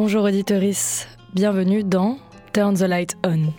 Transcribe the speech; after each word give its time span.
Bonjour 0.00 0.22
auditeurice, 0.22 1.08
bienvenue 1.34 1.82
dans 1.82 2.18
Turn 2.52 2.72
the 2.72 2.82
Light 2.82 3.16
On. 3.26 3.52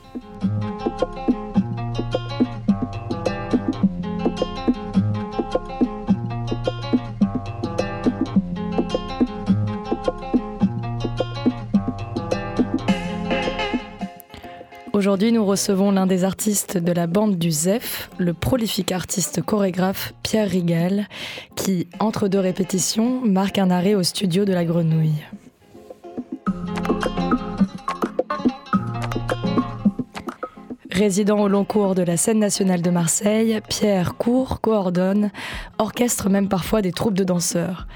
Aujourd'hui, 14.94 15.34
nous 15.34 15.46
recevons 15.46 15.92
l'un 15.92 16.08
des 16.08 16.24
artistes 16.24 16.78
de 16.78 16.94
la 16.94 17.08
bande 17.08 17.38
du 17.38 17.52
ZEF, 17.52 18.10
le 18.18 18.34
prolifique 18.34 18.94
artiste 18.94 19.42
chorégraphe 19.42 20.14
Pierre 20.24 20.48
Rigal, 20.48 21.10
qui, 21.58 21.90
entre 22.00 22.30
deux 22.30 22.40
répétitions, 22.40 23.20
marque 23.26 23.58
un 23.60 23.70
arrêt 23.70 23.96
au 23.96 24.04
studio 24.04 24.46
de 24.46 24.54
la 24.54 24.64
Grenouille. 24.64 25.22
Résident 31.00 31.40
au 31.40 31.48
long 31.48 31.64
cours 31.64 31.96
de 31.96 32.02
la 32.02 32.18
scène 32.18 32.40
nationale 32.40 32.82
de 32.82 32.90
Marseille, 32.90 33.62
Pierre 33.70 34.16
court, 34.16 34.60
coordonne, 34.60 35.32
orchestre 35.78 36.28
même 36.28 36.50
parfois 36.50 36.82
des 36.82 36.92
troupes 36.92 37.14
de 37.14 37.24
danseurs. 37.24 37.88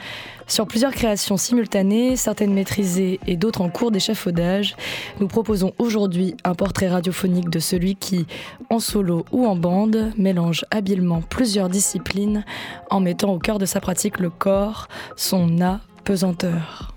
Sur 0.48 0.68
plusieurs 0.68 0.94
créations 0.94 1.36
simultanées, 1.36 2.16
certaines 2.16 2.54
maîtrisées 2.54 3.20
et 3.28 3.36
d'autres 3.36 3.60
en 3.60 3.68
cours 3.68 3.92
d'échafaudage, 3.92 4.78
nous 5.20 5.28
proposons 5.28 5.74
aujourd'hui 5.80 6.38
un 6.46 6.56
portrait 6.56 6.88
radiophonique 6.88 7.50
de 7.50 7.60
celui 7.60 7.98
qui, 7.98 8.26
en 8.70 8.80
solo 8.80 9.26
ou 9.34 9.48
en 9.48 9.58
bande, 9.58 10.14
mélange 10.18 10.64
habilement 10.72 11.20
plusieurs 11.22 11.68
disciplines 11.68 12.46
en 12.90 13.02
mettant 13.02 13.34
au 13.34 13.38
cœur 13.38 13.60
de 13.60 13.66
sa 13.66 13.82
pratique 13.82 14.22
le 14.22 14.30
corps, 14.30 14.88
son 15.18 15.60
apesanteur. 15.60 16.93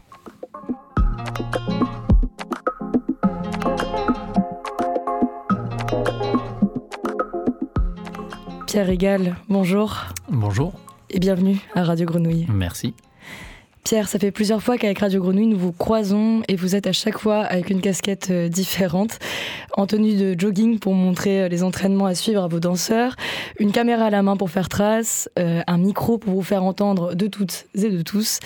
Pierre 8.77 8.89
Régal, 8.89 9.37
bonjour 9.49 10.05
Bonjour. 10.29 10.75
et 11.09 11.19
bienvenue 11.19 11.57
à 11.75 11.83
Radio 11.83 12.05
Grenouille. 12.05 12.47
Merci. 12.53 12.93
Pierre, 13.85 14.07
ça 14.07 14.19
fait 14.19 14.31
plusieurs 14.31 14.63
fois 14.63 14.77
qu'avec 14.77 14.99
Radio 14.99 15.23
Grenouille, 15.23 15.47
nous 15.47 15.57
vous 15.57 15.73
croisons 15.73 16.43
et 16.47 16.57
vous 16.57 16.77
êtes 16.77 16.87
à 16.87 16.93
chaque 16.93 17.17
fois 17.17 17.39
avec 17.39 17.71
une 17.71 17.81
casquette 17.81 18.29
euh, 18.31 18.51
différente, 18.51 19.19
en 19.79 19.87
tenue 19.87 20.15
de 20.15 20.39
jogging 20.39 20.79
pour 20.79 20.93
montrer 20.93 21.45
euh, 21.45 21.49
les 21.49 21.63
entraînements 21.63 22.05
à 22.05 22.15
suivre 22.15 22.43
à 22.43 22.49
vos 22.49 22.61
danseurs, 22.61 23.17
une 23.59 23.73
caméra 23.73 24.05
à 24.05 24.11
la 24.11 24.21
main 24.21 24.37
pour 24.37 24.51
faire 24.51 24.69
trace, 24.69 25.31
euh, 25.39 25.63
un 25.67 25.79
micro 25.79 26.19
pour 26.19 26.35
vous 26.35 26.43
faire 26.43 26.63
entendre 26.63 27.15
de 27.15 27.29
toutes 27.29 27.65
et 27.77 27.89
de 27.89 28.03
tous. 28.03 28.41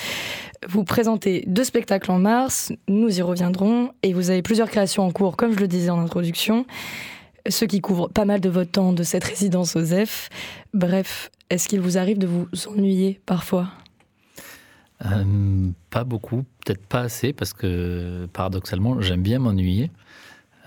Vous 0.69 0.84
présentez 0.84 1.42
deux 1.48 1.64
spectacles 1.64 2.12
en 2.12 2.20
mars, 2.20 2.70
nous 2.86 3.19
y 3.19 3.20
reviendrons, 3.20 3.91
et 4.05 4.12
vous 4.12 4.31
avez 4.31 4.42
plusieurs 4.42 4.70
créations 4.70 5.05
en 5.05 5.11
cours, 5.11 5.36
comme 5.36 5.53
je 5.55 5.58
le 5.58 5.67
disais 5.67 5.91
en 5.91 5.98
introduction, 5.98 6.67
ce 7.48 7.64
qui 7.64 7.80
couvre 7.80 8.08
pas 8.08 8.24
mal 8.24 8.40
de 8.40 8.48
votre 8.48 8.70
temps 8.70 8.92
de 8.92 9.02
cette 9.02 9.24
résidence 9.34 9.77
aux 9.77 9.84
ZEF. 9.84 10.28
Bref, 10.74 11.30
est-ce 11.51 11.68
qu'il 11.68 11.80
vous 11.80 11.98
arrive 11.98 12.18
de 12.18 12.27
vous 12.27 12.46
ennuyer 12.68 13.20
parfois? 13.27 13.68
Euh, 15.06 15.70
pas 15.89 16.05
beaucoup, 16.05 16.45
peut-être 16.64 16.84
pas 16.86 17.00
assez, 17.00 17.33
parce 17.33 17.52
que 17.55 18.27
paradoxalement, 18.33 19.00
j'aime 19.00 19.23
bien 19.23 19.39
m'ennuyer. 19.39 19.90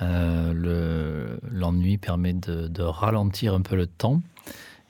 Euh, 0.01 0.53
le- 0.53 1.39
L'ennui 1.51 1.97
permet 1.99 2.33
de, 2.33 2.67
de 2.67 2.81
ralentir 2.81 3.53
un 3.53 3.61
peu 3.61 3.75
le 3.75 3.85
temps 3.85 4.21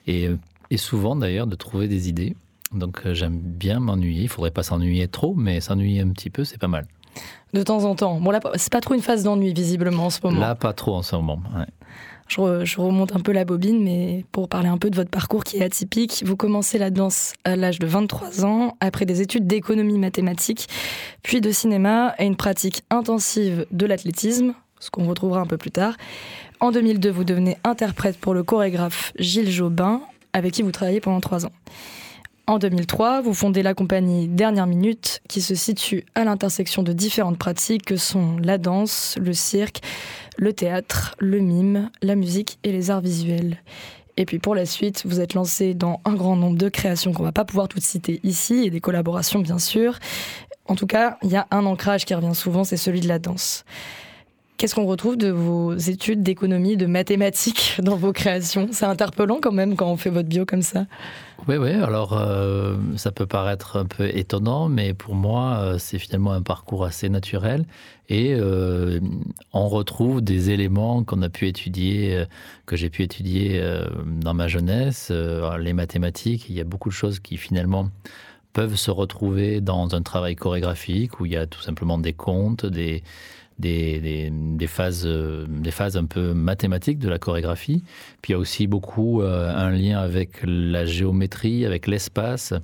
et, 0.06 0.30
et 0.70 0.76
souvent 0.78 1.14
d'ailleurs 1.14 1.46
de 1.46 1.54
trouver 1.56 1.88
des 1.88 2.08
idées. 2.08 2.34
Donc 2.72 3.02
euh, 3.04 3.12
j'aime 3.12 3.38
bien 3.38 3.80
m'ennuyer. 3.80 4.22
Il 4.22 4.28
faudrait 4.28 4.50
pas 4.50 4.62
s'ennuyer 4.62 5.06
trop, 5.08 5.34
mais 5.34 5.60
s'ennuyer 5.60 6.00
un 6.00 6.08
petit 6.08 6.30
peu, 6.30 6.44
c'est 6.44 6.58
pas 6.58 6.68
mal. 6.68 6.86
De 7.52 7.62
temps 7.62 7.84
en 7.84 7.94
temps. 7.94 8.18
Bon, 8.20 8.30
là, 8.32 8.40
c'est 8.56 8.72
pas 8.72 8.80
trop 8.80 8.94
une 8.94 9.00
phase 9.02 9.22
d'ennui, 9.22 9.52
visiblement, 9.52 10.06
en 10.06 10.10
ce 10.10 10.18
moment. 10.24 10.40
Là, 10.40 10.54
pas 10.54 10.72
trop 10.72 10.94
en 10.96 11.02
ce 11.02 11.14
moment. 11.14 11.38
ouais. 11.56 11.66
Je, 12.26 12.40
re- 12.40 12.64
je 12.64 12.80
remonte 12.80 13.14
un 13.14 13.20
peu 13.20 13.32
la 13.32 13.44
bobine, 13.44 13.84
mais 13.84 14.24
pour 14.32 14.48
parler 14.48 14.68
un 14.68 14.78
peu 14.78 14.88
de 14.90 14.96
votre 14.96 15.10
parcours 15.10 15.44
qui 15.44 15.58
est 15.58 15.62
atypique, 15.62 16.22
vous 16.26 16.36
commencez 16.36 16.78
la 16.78 16.88
danse 16.90 17.34
à 17.44 17.54
l'âge 17.54 17.78
de 17.78 17.86
23 17.86 18.44
ans, 18.46 18.76
après 18.80 19.04
des 19.04 19.20
études 19.20 19.46
d'économie 19.46 19.98
mathématique, 19.98 20.66
puis 21.22 21.40
de 21.42 21.50
cinéma 21.50 22.14
et 22.18 22.24
une 22.24 22.34
pratique 22.36 22.82
intensive 22.90 23.66
de 23.70 23.84
l'athlétisme, 23.86 24.54
ce 24.80 24.90
qu'on 24.90 25.06
retrouvera 25.06 25.40
un 25.40 25.46
peu 25.46 25.58
plus 25.58 25.70
tard. 25.70 25.94
En 26.60 26.70
2002, 26.72 27.10
vous 27.10 27.24
devenez 27.24 27.58
interprète 27.62 28.18
pour 28.18 28.32
le 28.32 28.42
chorégraphe 28.42 29.12
Gilles 29.18 29.50
Jobin, 29.50 30.00
avec 30.32 30.54
qui 30.54 30.62
vous 30.62 30.72
travaillez 30.72 31.00
pendant 31.00 31.20
trois 31.20 31.44
ans. 31.44 31.52
En 32.46 32.58
2003, 32.58 33.22
vous 33.22 33.32
fondez 33.32 33.62
la 33.62 33.72
compagnie 33.72 34.28
Dernière 34.28 34.66
Minute, 34.66 35.22
qui 35.28 35.40
se 35.40 35.54
situe 35.54 36.04
à 36.14 36.24
l'intersection 36.24 36.82
de 36.82 36.92
différentes 36.92 37.38
pratiques 37.38 37.86
que 37.86 37.96
sont 37.96 38.36
la 38.36 38.58
danse, 38.58 39.16
le 39.18 39.32
cirque, 39.32 39.80
le 40.36 40.52
théâtre, 40.52 41.14
le 41.18 41.38
mime, 41.38 41.90
la 42.02 42.16
musique 42.16 42.58
et 42.62 42.70
les 42.70 42.90
arts 42.90 43.00
visuels. 43.00 43.62
Et 44.18 44.26
puis 44.26 44.38
pour 44.40 44.54
la 44.54 44.66
suite, 44.66 45.04
vous 45.06 45.20
êtes 45.20 45.32
lancé 45.32 45.72
dans 45.72 46.02
un 46.04 46.12
grand 46.12 46.36
nombre 46.36 46.58
de 46.58 46.68
créations 46.68 47.14
qu'on 47.14 47.22
va 47.22 47.32
pas 47.32 47.46
pouvoir 47.46 47.66
toutes 47.66 47.82
citer 47.82 48.20
ici, 48.24 48.64
et 48.66 48.70
des 48.70 48.80
collaborations 48.80 49.40
bien 49.40 49.58
sûr. 49.58 49.98
En 50.66 50.74
tout 50.74 50.86
cas, 50.86 51.16
il 51.22 51.30
y 51.30 51.36
a 51.36 51.46
un 51.50 51.64
ancrage 51.64 52.04
qui 52.04 52.14
revient 52.14 52.34
souvent, 52.34 52.62
c'est 52.62 52.76
celui 52.76 53.00
de 53.00 53.08
la 53.08 53.18
danse. 53.18 53.64
Qu'est-ce 54.56 54.76
qu'on 54.76 54.86
retrouve 54.86 55.16
de 55.16 55.30
vos 55.30 55.74
études 55.74 56.22
d'économie, 56.22 56.76
de 56.76 56.86
mathématiques 56.86 57.76
dans 57.82 57.96
vos 57.96 58.12
créations? 58.12 58.68
C'est 58.70 58.86
interpellant 58.86 59.38
quand 59.42 59.52
même 59.52 59.74
quand 59.74 59.90
on 59.90 59.96
fait 59.96 60.10
votre 60.10 60.28
bio 60.28 60.44
comme 60.46 60.62
ça. 60.62 60.86
Oui, 61.48 61.56
oui, 61.56 61.72
alors 61.72 62.12
euh, 62.12 62.76
ça 62.96 63.10
peut 63.10 63.26
paraître 63.26 63.76
un 63.76 63.84
peu 63.84 64.08
étonnant, 64.16 64.68
mais 64.68 64.94
pour 64.94 65.16
moi, 65.16 65.56
euh, 65.58 65.78
c'est 65.78 65.98
finalement 65.98 66.32
un 66.32 66.40
parcours 66.40 66.84
assez 66.84 67.08
naturel. 67.08 67.66
Et 68.08 68.32
euh, 68.32 69.00
on 69.52 69.68
retrouve 69.68 70.22
des 70.22 70.50
éléments 70.50 71.02
qu'on 71.02 71.20
a 71.22 71.28
pu 71.28 71.48
étudier, 71.48 72.24
que 72.64 72.76
j'ai 72.76 72.90
pu 72.90 73.02
étudier 73.02 73.60
dans 74.06 74.34
ma 74.34 74.46
jeunesse, 74.46 75.10
les 75.58 75.72
mathématiques. 75.72 76.48
Il 76.48 76.54
y 76.54 76.60
a 76.60 76.64
beaucoup 76.64 76.90
de 76.90 76.94
choses 76.94 77.18
qui 77.18 77.38
finalement 77.38 77.88
peuvent 78.52 78.76
se 78.76 78.90
retrouver 78.90 79.60
dans 79.60 79.94
un 79.94 80.02
travail 80.02 80.36
chorégraphique 80.36 81.18
où 81.18 81.26
il 81.26 81.32
y 81.32 81.36
a 81.36 81.46
tout 81.46 81.60
simplement 81.60 81.98
des 81.98 82.12
comptes, 82.12 82.66
des, 82.66 83.02
des, 83.58 84.30
des, 84.30 84.66
phases, 84.66 85.04
euh, 85.06 85.46
des 85.48 85.70
phases 85.70 85.96
un 85.96 86.04
peu 86.04 86.34
mathématiques 86.34 86.98
de 86.98 87.08
la 87.08 87.18
chorégraphie. 87.18 87.84
Puis 88.22 88.32
il 88.32 88.32
y 88.32 88.36
a 88.36 88.38
aussi 88.38 88.66
beaucoup 88.66 89.22
euh, 89.22 89.54
un 89.54 89.70
lien 89.70 89.98
avec 89.98 90.40
la 90.44 90.84
géométrie, 90.84 91.64
avec 91.64 91.86
l'espace. 91.86 92.54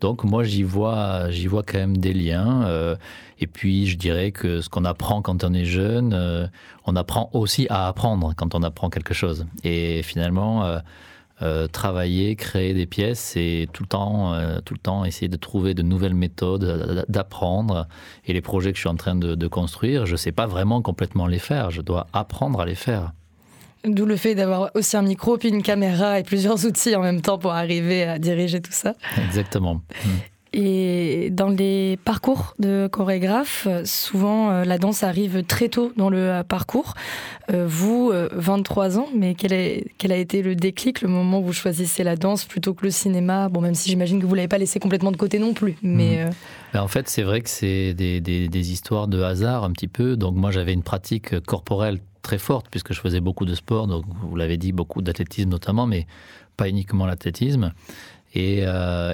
Donc 0.00 0.24
moi 0.24 0.42
j'y 0.42 0.62
vois, 0.64 1.30
j'y 1.30 1.46
vois 1.46 1.62
quand 1.62 1.78
même 1.78 1.96
des 1.96 2.12
liens. 2.12 2.64
euh, 2.66 2.96
et 3.38 3.46
puis 3.46 3.86
je 3.86 3.96
dirais 3.96 4.30
que 4.30 4.60
ce 4.60 4.68
qu'on 4.68 4.84
apprend 4.84 5.20
quand 5.20 5.42
on 5.44 5.52
est 5.52 5.64
jeune, 5.64 6.48
on 6.86 6.94
apprend 6.94 7.28
aussi 7.32 7.66
à 7.70 7.88
apprendre 7.88 8.34
quand 8.36 8.54
on 8.54 8.62
apprend 8.62 8.88
quelque 8.88 9.14
chose. 9.14 9.46
Et 9.64 10.02
finalement, 10.04 10.80
euh, 11.42 11.66
travailler, 11.66 12.36
créer 12.36 12.72
des 12.72 12.86
pièces, 12.86 13.18
c'est 13.18 13.68
tout 13.72 13.82
le 13.82 13.88
temps, 13.88 14.34
euh, 14.34 14.60
tout 14.64 14.74
le 14.74 14.78
temps 14.78 15.04
essayer 15.04 15.28
de 15.28 15.36
trouver 15.36 15.74
de 15.74 15.82
nouvelles 15.82 16.14
méthodes, 16.14 16.64
euh, 16.64 17.02
d'apprendre. 17.08 17.88
Et 18.26 18.32
les 18.32 18.40
projets 18.40 18.70
que 18.70 18.76
je 18.76 18.82
suis 18.82 18.88
en 18.88 18.96
train 18.96 19.16
de, 19.16 19.34
de 19.34 19.48
construire, 19.48 20.06
je 20.06 20.12
ne 20.12 20.16
sais 20.16 20.32
pas 20.32 20.46
vraiment 20.46 20.82
complètement 20.82 21.26
les 21.26 21.38
faire. 21.38 21.70
Je 21.70 21.82
dois 21.82 22.06
apprendre 22.12 22.60
à 22.60 22.66
les 22.66 22.74
faire. 22.74 23.12
D'où 23.84 24.06
le 24.06 24.16
fait 24.16 24.36
d'avoir 24.36 24.70
aussi 24.74 24.96
un 24.96 25.02
micro, 25.02 25.36
puis 25.36 25.48
une 25.48 25.62
caméra 25.62 26.20
et 26.20 26.22
plusieurs 26.22 26.64
outils 26.64 26.94
en 26.94 27.02
même 27.02 27.20
temps 27.20 27.38
pour 27.38 27.52
arriver 27.52 28.04
à 28.04 28.20
diriger 28.20 28.60
tout 28.60 28.72
ça. 28.72 28.94
Exactement. 29.18 29.80
Et 30.54 31.30
dans 31.30 31.48
les 31.48 31.98
parcours 32.04 32.54
de 32.58 32.86
chorégraphe, 32.90 33.66
souvent 33.84 34.50
euh, 34.50 34.64
la 34.64 34.76
danse 34.78 35.02
arrive 35.02 35.42
très 35.44 35.68
tôt 35.68 35.92
dans 35.96 36.10
le 36.10 36.18
euh, 36.18 36.42
parcours. 36.42 36.92
Euh, 37.50 37.66
vous, 37.66 38.10
euh, 38.12 38.28
23 38.32 38.98
ans, 38.98 39.08
mais 39.16 39.34
quel, 39.34 39.52
est, 39.54 39.86
quel 39.96 40.12
a 40.12 40.16
été 40.16 40.42
le 40.42 40.54
déclic, 40.54 41.00
le 41.00 41.08
moment 41.08 41.40
où 41.40 41.44
vous 41.44 41.52
choisissez 41.54 42.04
la 42.04 42.16
danse 42.16 42.44
plutôt 42.44 42.74
que 42.74 42.84
le 42.84 42.90
cinéma? 42.90 43.48
Bon, 43.48 43.60
même 43.62 43.74
si 43.74 43.88
j'imagine 43.88 44.20
que 44.20 44.26
vous 44.26 44.34
l'avez 44.34 44.48
pas 44.48 44.58
laissé 44.58 44.78
complètement 44.78 45.10
de 45.10 45.16
côté 45.16 45.38
non 45.38 45.54
plus, 45.54 45.76
mais 45.82 46.20
euh, 46.22 46.30
Ben, 46.74 46.82
en 46.82 46.88
fait, 46.88 47.08
c'est 47.08 47.22
vrai 47.22 47.40
que 47.40 47.48
c'est 47.48 47.94
des, 47.94 48.20
des- 48.20 48.48
des 48.48 48.72
histoires 48.72 49.08
de 49.08 49.22
hasard 49.22 49.64
un 49.64 49.72
petit 49.72 49.88
peu. 49.88 50.16
Donc 50.16 50.34
moi, 50.36 50.50
j'avais 50.50 50.72
une 50.74 50.82
pratique 50.82 51.40
corporelle 51.46 51.98
très 52.20 52.38
forte 52.38 52.66
puisque 52.70 52.92
je 52.92 53.00
faisais 53.00 53.20
beaucoup 53.20 53.46
de 53.46 53.54
sport. 53.54 53.86
Donc 53.86 54.04
vous 54.22 54.36
l'avez 54.36 54.58
dit, 54.58 54.72
beaucoup 54.72 55.00
d'athlétisme 55.02 55.48
notamment, 55.48 55.86
mais 55.86 56.06
pas 56.58 56.68
uniquement 56.68 57.06
l'athlétisme. 57.06 57.72
Et, 58.34 58.64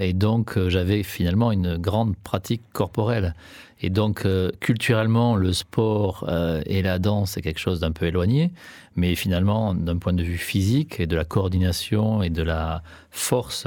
et 0.00 0.12
donc, 0.12 0.58
j'avais 0.68 1.02
finalement 1.02 1.50
une 1.50 1.76
grande 1.76 2.16
pratique 2.16 2.62
corporelle. 2.72 3.34
Et 3.80 3.90
donc, 3.90 4.26
culturellement, 4.60 5.34
le 5.34 5.52
sport 5.52 6.28
et 6.66 6.82
la 6.82 6.98
danse, 6.98 7.32
c'est 7.32 7.42
quelque 7.42 7.58
chose 7.58 7.80
d'un 7.80 7.92
peu 7.92 8.06
éloigné. 8.06 8.52
Mais 8.94 9.14
finalement, 9.16 9.74
d'un 9.74 9.98
point 9.98 10.12
de 10.12 10.22
vue 10.22 10.38
physique 10.38 11.00
et 11.00 11.06
de 11.06 11.16
la 11.16 11.24
coordination 11.24 12.22
et 12.22 12.30
de 12.30 12.42
la 12.42 12.82
force 13.10 13.66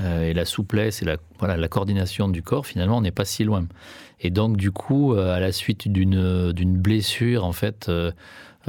et 0.00 0.32
la 0.32 0.44
souplesse 0.44 1.02
et 1.02 1.04
la, 1.04 1.16
voilà, 1.38 1.56
la 1.56 1.68
coordination 1.68 2.28
du 2.28 2.42
corps, 2.42 2.66
finalement, 2.66 2.98
on 2.98 3.00
n'est 3.00 3.10
pas 3.10 3.24
si 3.24 3.44
loin. 3.44 3.66
Et 4.20 4.30
donc, 4.30 4.56
du 4.56 4.70
coup, 4.72 5.14
à 5.14 5.38
la 5.38 5.52
suite 5.52 5.86
d'une 5.88 6.76
blessure, 6.78 7.44
en 7.44 7.52
fait, 7.52 7.90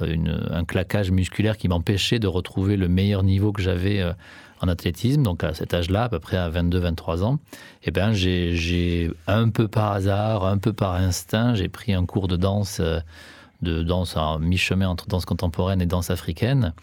une, 0.06 0.48
un 0.52 0.66
claquage 0.66 1.12
musculaire 1.12 1.58
qui 1.58 1.68
m'empêchait 1.68 2.20
de 2.20 2.28
retrouver 2.28 2.78
le 2.78 2.88
meilleur 2.88 3.24
niveau 3.24 3.52
que 3.52 3.62
j'avais 3.62 4.00
euh, 4.00 4.14
en 4.62 4.68
athlétisme, 4.68 5.24
donc 5.24 5.44
à 5.44 5.54
cet 5.54 5.74
âge-là, 5.74 6.04
à 6.04 6.10
peu 6.10 6.20
près 6.20 6.38
à 6.38 6.50
22-23 6.50 7.24
ans, 7.24 7.40
eh 7.84 7.92
ben, 7.92 8.12
j'ai 8.14 9.10
un 9.28 9.50
peu 9.50 9.68
par 9.68 9.92
hasard, 9.94 10.46
un 10.46 10.58
peu 10.58 10.74
par 10.74 10.96
instinct, 10.96 11.56
j'ai 11.56 11.70
pris 11.70 11.94
un 11.94 12.06
cours 12.06 12.28
de 12.28 12.36
danse, 12.36 12.80
euh, 12.80 13.00
de 13.62 13.84
danse 13.84 14.16
à 14.18 14.38
mi-chemin 14.40 14.88
entre 14.88 15.08
danse 15.08 15.26
contemporaine 15.26 15.82
et 15.82 15.86
danse 15.86 16.10
africaine, 16.10 16.74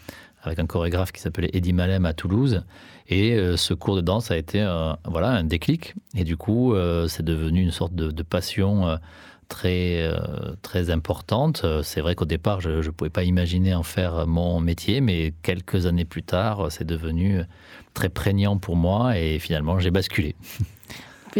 avec 0.47 0.59
un 0.59 0.65
chorégraphe 0.65 1.11
qui 1.11 1.21
s'appelait 1.21 1.49
Eddie 1.53 1.73
Malem 1.73 2.05
à 2.05 2.13
Toulouse. 2.13 2.63
Et 3.09 3.35
euh, 3.35 3.55
ce 3.55 3.73
cours 3.73 3.95
de 3.95 4.01
danse 4.01 4.31
a 4.31 4.37
été 4.37 4.59
voilà, 5.05 5.29
un 5.29 5.43
déclic. 5.43 5.95
Et 6.15 6.23
du 6.23 6.37
coup, 6.37 6.73
c'est 7.07 7.23
devenu 7.23 7.61
une 7.61 7.71
sorte 7.71 7.93
de, 7.93 8.23
passion 8.23 8.97
très, 9.47 10.01
euh, 10.01 10.55
très 10.61 10.89
importante. 10.89 11.65
C'est 11.83 12.01
vrai 12.01 12.15
qu'au 12.15 12.25
départ, 12.25 12.61
je 12.61 12.69
ne 12.69 12.89
pouvais 12.89 13.09
pas 13.09 13.23
imaginer 13.23 13.73
en 13.73 13.83
faire 13.83 14.27
mon 14.27 14.59
métier, 14.59 15.01
mais 15.01 15.33
quelques 15.41 15.85
années 15.85 16.05
plus 16.05 16.23
tard, 16.23 16.67
c'est 16.71 16.85
devenu 16.85 17.41
très 17.93 18.09
prégnant 18.09 18.57
pour 18.57 18.75
moi 18.75 19.17
et 19.17 19.39
finalement, 19.39 19.79
j'ai 19.79 19.91
basculé. 19.91 20.35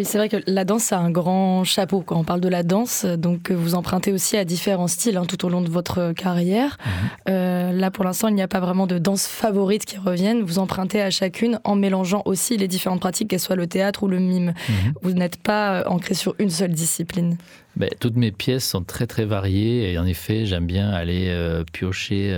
c'est 0.03 0.17
vrai 0.17 0.29
que 0.29 0.38
la 0.47 0.65
danse 0.65 0.91
a 0.91 0.99
un 0.99 1.09
grand 1.09 1.63
chapeau 1.63 2.01
quand 2.01 2.17
on 2.17 2.23
parle 2.23 2.41
de 2.41 2.49
la 2.49 2.63
danse. 2.63 3.05
Donc, 3.05 3.51
vous 3.51 3.75
empruntez 3.75 4.11
aussi 4.11 4.38
à 4.38 4.45
différents 4.45 4.88
styles 4.88 5.17
hein, 5.17 5.25
tout 5.27 5.45
au 5.45 5.49
long 5.49 5.61
de 5.61 5.69
votre 5.69 6.13
carrière. 6.13 6.77
Mhm. 6.79 6.91
Euh, 7.29 7.71
là, 7.71 7.91
pour 7.91 8.03
l'instant, 8.03 8.27
il 8.27 8.35
n'y 8.35 8.41
a 8.41 8.47
pas 8.47 8.59
vraiment 8.59 8.88
de 8.88 8.97
danse 8.97 9.27
favorite 9.27 9.85
qui 9.85 9.97
reviennent. 9.97 10.41
Vous 10.41 10.59
empruntez 10.59 11.01
à 11.01 11.09
chacune 11.09 11.59
en 11.63 11.75
mélangeant 11.75 12.21
aussi 12.25 12.57
les 12.57 12.67
différentes 12.67 12.99
pratiques, 12.99 13.29
qu'elles 13.29 13.39
soient 13.39 13.55
le 13.55 13.67
théâtre 13.67 14.03
ou 14.03 14.07
le 14.07 14.19
mime. 14.19 14.53
Mhm. 14.69 14.94
Vous 15.01 15.11
n'êtes 15.13 15.38
pas 15.38 15.79
euh, 15.79 15.83
ancré 15.88 16.13
sur 16.13 16.35
une 16.39 16.50
seule 16.50 16.71
discipline. 16.71 17.38
Ben, 17.75 17.89
toutes 18.00 18.15
mes 18.15 18.31
pièces 18.31 18.67
sont 18.67 18.83
très 18.83 19.05
très 19.05 19.25
variées 19.25 19.91
et 19.91 20.00
en 20.00 20.05
effet, 20.05 20.45
j'aime 20.45 20.65
bien 20.65 20.89
aller 20.89 21.27
euh, 21.27 21.63
piocher 21.71 22.35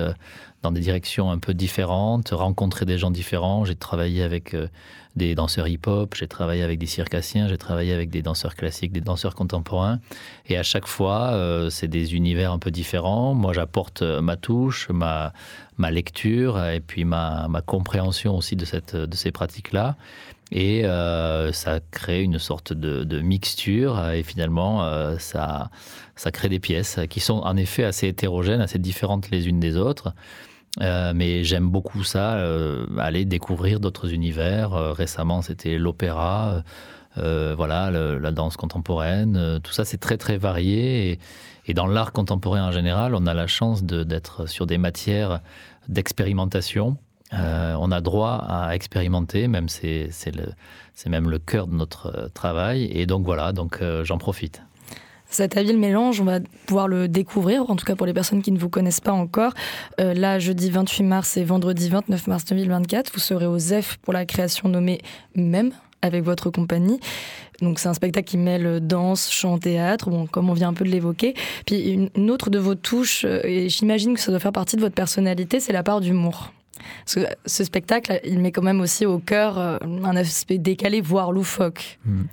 dans 0.61 0.71
des 0.71 0.81
directions 0.81 1.31
un 1.31 1.39
peu 1.39 1.53
différentes, 1.53 2.29
rencontrer 2.29 2.85
des 2.85 2.97
gens 2.97 3.11
différents. 3.11 3.65
J'ai 3.65 3.75
travaillé 3.75 4.23
avec 4.23 4.55
des 5.15 5.35
danseurs 5.35 5.67
hip-hop, 5.67 6.15
j'ai 6.15 6.27
travaillé 6.27 6.63
avec 6.63 6.79
des 6.79 6.85
circassiens, 6.85 7.47
j'ai 7.47 7.57
travaillé 7.57 7.93
avec 7.93 8.09
des 8.09 8.21
danseurs 8.21 8.55
classiques, 8.55 8.91
des 8.91 9.01
danseurs 9.01 9.35
contemporains. 9.35 9.99
Et 10.47 10.57
à 10.57 10.63
chaque 10.63 10.87
fois, 10.87 11.31
euh, 11.33 11.69
c'est 11.69 11.87
des 11.87 12.15
univers 12.15 12.51
un 12.51 12.59
peu 12.59 12.71
différents. 12.71 13.33
Moi, 13.33 13.53
j'apporte 13.53 14.01
euh, 14.01 14.21
ma 14.21 14.37
touche, 14.37 14.89
ma, 14.89 15.33
lecture 15.91 16.63
et 16.63 16.79
puis 16.79 17.05
ma, 17.05 17.47
compréhension 17.65 18.35
aussi 18.35 18.55
de 18.55 18.65
ces 18.65 19.31
pratiques-là. 19.31 19.95
Et 20.51 20.85
euh, 20.85 21.51
ça 21.51 21.79
crée 21.91 22.23
une 22.23 22.39
sorte 22.39 22.73
de, 22.73 23.21
mixture 23.21 24.09
et 24.09 24.23
finalement, 24.23 24.83
ça, 25.19 25.69
ça 26.15 26.31
crée 26.31 26.49
des 26.49 26.59
pièces 26.59 26.99
qui 27.09 27.19
sont 27.19 27.39
en 27.39 27.55
effet 27.55 27.83
assez 27.83 28.07
hétérogènes, 28.07 28.61
assez 28.61 28.79
différentes 28.79 29.29
les 29.29 29.47
unes 29.47 29.59
des 29.59 29.77
autres. 29.77 30.13
Euh, 30.81 31.13
mais 31.15 31.43
j'aime 31.43 31.69
beaucoup 31.69 32.03
ça, 32.03 32.35
euh, 32.35 32.85
aller 32.97 33.25
découvrir 33.25 33.79
d'autres 33.79 34.13
univers. 34.13 34.73
Euh, 34.73 34.93
récemment, 34.93 35.41
c'était 35.41 35.77
l'opéra, 35.77 36.63
voilà, 37.15 37.91
la 37.91 38.31
danse 38.31 38.55
contemporaine. 38.55 39.59
tout 39.61 39.73
ça, 39.73 39.83
c'est 39.83 39.97
très 39.97 40.17
très 40.17 40.37
varié. 40.37 41.19
Et 41.65 41.73
dans 41.73 41.85
l'art 41.87 42.13
contemporain 42.13 42.65
en 42.67 42.71
général, 42.71 43.13
on 43.13 43.25
a 43.25 43.33
la 43.33 43.47
chance 43.47 43.83
d'être 43.83 44.47
sur 44.47 44.65
des 44.65 44.77
matières 44.77 45.41
d'expérimentation. 45.89 46.97
On 47.31 47.91
a 47.91 48.01
droit 48.01 48.43
à 48.47 48.75
expérimenter, 48.75 49.47
même 49.47 49.69
c'est 49.69 50.09
même 51.07 51.29
le 51.29 51.39
cœur 51.39 51.67
de 51.67 51.75
notre 51.75 52.29
travail. 52.33 52.89
Et 52.93 53.05
donc 53.05 53.25
voilà, 53.25 53.51
donc 53.51 53.81
j'en 54.03 54.17
profite. 54.17 54.61
Cet 55.29 55.57
habile 55.57 55.77
mélange, 55.77 56.19
on 56.21 56.25
va 56.25 56.39
pouvoir 56.65 56.87
le 56.87 57.07
découvrir, 57.07 57.69
en 57.69 57.75
tout 57.75 57.85
cas 57.85 57.95
pour 57.95 58.07
les 58.07 58.13
personnes 58.13 58.41
qui 58.41 58.51
ne 58.51 58.57
vous 58.57 58.69
connaissent 58.69 58.99
pas 58.99 59.11
encore. 59.11 59.53
Euh, 60.01 60.15
là, 60.15 60.39
jeudi 60.39 60.71
28 60.71 61.03
mars 61.03 61.37
et 61.37 61.43
vendredi 61.43 61.87
29 61.87 62.27
mars 62.27 62.45
2024, 62.45 63.11
vous 63.13 63.19
serez 63.19 63.45
au 63.45 63.59
ZEF 63.59 63.97
pour 63.97 64.11
la 64.11 64.25
création 64.25 64.69
nommée 64.69 64.99
Même 65.35 65.71
avec 66.01 66.23
votre 66.23 66.49
compagnie. 66.49 66.99
Donc 67.61 67.77
c'est 67.77 67.89
un 67.89 67.93
spectacle 67.93 68.27
qui 68.27 68.37
mêle 68.37 68.79
danse, 68.81 69.29
chant, 69.31 69.59
théâtre, 69.59 70.09
bon, 70.09 70.25
comme 70.25 70.49
on 70.49 70.53
vient 70.53 70.69
un 70.69 70.73
peu 70.73 70.85
de 70.85 70.89
l'évoquer. 70.89 71.35
Puis 71.67 72.09
une 72.15 72.31
autre 72.31 72.49
de 72.49 72.57
vos 72.57 72.75
touches, 72.75 73.23
euh, 73.25 73.41
et 73.43 73.69
j'imagine 73.69 74.15
que 74.15 74.19
ça 74.19 74.31
doit 74.31 74.39
faire 74.39 74.51
partie 74.51 74.77
de 74.77 74.81
votre 74.81 74.95
personnalité, 74.95 75.59
c'est 75.59 75.73
la 75.73 75.83
part 75.83 76.01
d'humour. 76.01 76.51
Ce 77.05 77.63
spectacle, 77.63 78.19
il 78.23 78.39
met 78.39 78.51
quand 78.51 78.61
même 78.61 78.81
aussi 78.81 79.05
au 79.05 79.19
cœur 79.19 79.57
euh, 79.57 79.77
un 80.03 80.15
aspect 80.15 80.57
décalé, 80.57 81.01
voire 81.01 81.31
loufoque. 81.31 81.99
Mmh. 82.05 82.23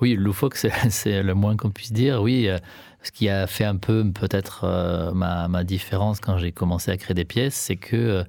Oui, 0.00 0.16
loufoque, 0.16 0.56
c'est 0.90 1.22
le 1.22 1.34
moins 1.34 1.56
qu'on 1.56 1.70
puisse 1.70 1.92
dire. 1.92 2.22
Oui, 2.22 2.48
euh, 2.48 2.58
ce 3.02 3.10
qui 3.10 3.28
a 3.28 3.46
fait 3.46 3.64
un 3.64 3.76
peu 3.76 4.04
peut-être 4.12 4.64
euh, 4.64 5.12
ma, 5.12 5.64
différence 5.64 6.20
quand 6.20 6.38
j'ai 6.38 6.52
commencé 6.52 6.90
à 6.90 6.96
créer 6.96 7.14
des 7.14 7.24
pièces, 7.24 7.54
c'est 7.54 7.76
que 7.76 7.96
euh, 7.96 8.24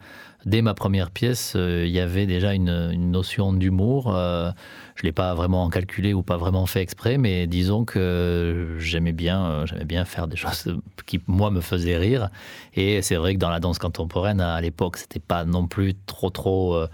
dès 0.45 0.61
ma 0.61 0.73
première 0.73 1.11
pièce, 1.11 1.55
il 1.55 1.89
y 1.89 1.99
avait 1.99 2.25
déjà 2.25 2.53
une, 2.53 2.91
notion 3.11 3.53
d'humour. 3.53 4.11
je 4.11 5.01
ne 5.01 5.03
l'ai 5.03 5.11
pas 5.11 5.33
vraiment 5.35 5.69
calculé 5.69 6.13
ou 6.13 6.21
pas 6.21 6.37
vraiment 6.37 6.65
fait 6.65 6.81
exprès, 6.81 7.17
mais 7.17 7.47
disons 7.47 7.85
que 7.85 8.75
j'aimais 8.79 9.13
bien, 9.13 9.65
j'aimais 9.65 9.85
bien 9.85 10.05
faire 10.05 10.27
des 10.27 10.35
choses 10.35 10.75
qui, 11.05 11.21
moi, 11.27 11.49
me 11.49 11.61
faisaient 11.61 11.97
rire. 11.97 12.29
Et 12.75 13.01
c'est 13.01 13.15
vrai 13.15 13.35
que 13.35 13.39
dans 13.39 13.49
la 13.49 13.59
danse 13.59 13.79
contemporaine, 13.79 14.41
à 14.41 14.59
l'époque, 14.59 14.97
c'était 14.97 15.19
pas 15.21 15.45
non 15.45 15.67
plus 15.67 15.93
trop, 16.05 16.29
trop 16.29 16.87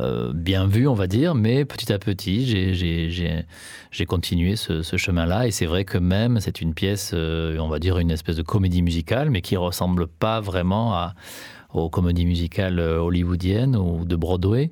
euh, 0.00 0.32
bien 0.34 0.66
vu, 0.66 0.86
on 0.86 0.94
va 0.94 1.06
dire, 1.06 1.34
mais 1.34 1.64
petit 1.64 1.92
à 1.92 1.98
petit, 1.98 2.74
j'ai 2.74 4.06
continué 4.06 4.56
ce, 4.56 4.82
chemin-là. 4.96 5.46
Et 5.46 5.50
c'est 5.50 5.66
vrai 5.66 5.84
que 5.84 5.98
même, 5.98 6.40
c'est 6.40 6.60
une 6.60 6.74
pièce, 6.74 7.12
euh, 7.14 7.58
on 7.58 7.68
va 7.68 7.78
dire, 7.78 7.98
une 7.98 8.10
espèce 8.10 8.36
de 8.36 8.42
comédie 8.42 8.82
musicale, 8.82 9.30
mais 9.30 9.40
qui 9.40 9.56
ressemble 9.56 10.06
pas 10.06 10.40
vraiment 10.40 11.12
aux 11.72 11.90
comédies 11.90 12.26
musicales 12.26 12.78
euh, 12.78 13.00
hollywoodiennes 13.00 13.76
ou 13.76 14.04
de 14.04 14.16
Broadway. 14.16 14.70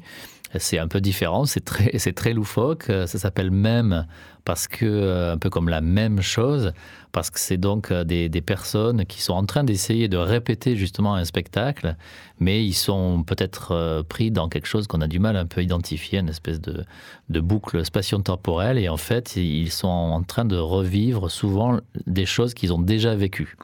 C'est 0.59 0.79
un 0.79 0.89
peu 0.89 1.01
différent, 1.01 1.45
c'est 1.45 1.65
très, 1.65 1.91
très 2.13 2.33
loufoque. 2.33 2.85
Ça 2.85 3.07
s'appelle 3.07 3.51
même 3.51 4.07
parce 4.45 4.69
que, 4.69 5.33
un 5.33 5.39
peu 5.39 5.51
comme 5.51 5.69
la 5.69 5.81
même 5.81 6.23
chose, 6.23 6.73
parce 7.17 7.31
que 7.31 7.41
c'est 7.41 7.57
donc 7.57 7.93
euh, 7.93 8.05
des, 8.05 8.29
personnes 8.43 9.07
qui 9.07 9.23
sont 9.23 9.33
en 9.33 9.47
train 9.47 9.65
d'essayer 9.65 10.07
de 10.07 10.19
répéter 10.19 10.77
justement 10.77 11.15
un 11.15 11.25
spectacle, 11.25 11.97
mais 12.41 12.63
ils 12.63 12.75
sont 12.75 13.25
peut-être 13.27 13.73
euh, 13.73 14.03
pris 14.03 14.31
dans 14.31 14.51
quelque 14.51 14.67
chose 14.67 14.87
qu'on 14.87 15.01
a 15.01 15.07
du 15.09 15.19
mal 15.19 15.35
un 15.39 15.47
peu 15.47 15.63
identifier, 15.63 16.19
une 16.19 16.29
espèce 16.29 16.61
de, 16.61 16.85
de 17.31 17.41
boucle 17.41 17.83
spatio-temporelle, 17.87 18.77
et 18.77 18.91
en 18.91 18.99
fait, 18.99 19.35
ils 19.37 19.71
sont 19.71 19.89
en 19.89 20.23
train 20.25 20.45
de 20.45 20.59
revivre 20.59 21.31
souvent 21.31 21.81
des 22.07 22.27
choses 22.27 22.53
qu'ils 22.53 22.75
ont 22.75 22.83
déjà 22.83 23.15
vécues. 23.15 23.57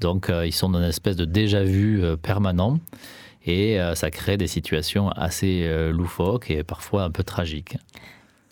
Donc, 0.00 0.28
euh, 0.28 0.46
ils 0.46 0.52
sont 0.52 0.68
dans 0.68 0.80
une 0.80 0.84
espèce 0.84 1.16
de 1.16 1.24
déjà-vu 1.24 2.02
permanent, 2.20 2.78
et 3.46 3.78
ça 3.94 4.10
crée 4.10 4.36
des 4.36 4.46
situations 4.46 5.08
assez 5.10 5.68
loufoques 5.90 6.50
et 6.50 6.62
parfois 6.62 7.04
un 7.04 7.10
peu 7.10 7.24
tragiques 7.24 7.76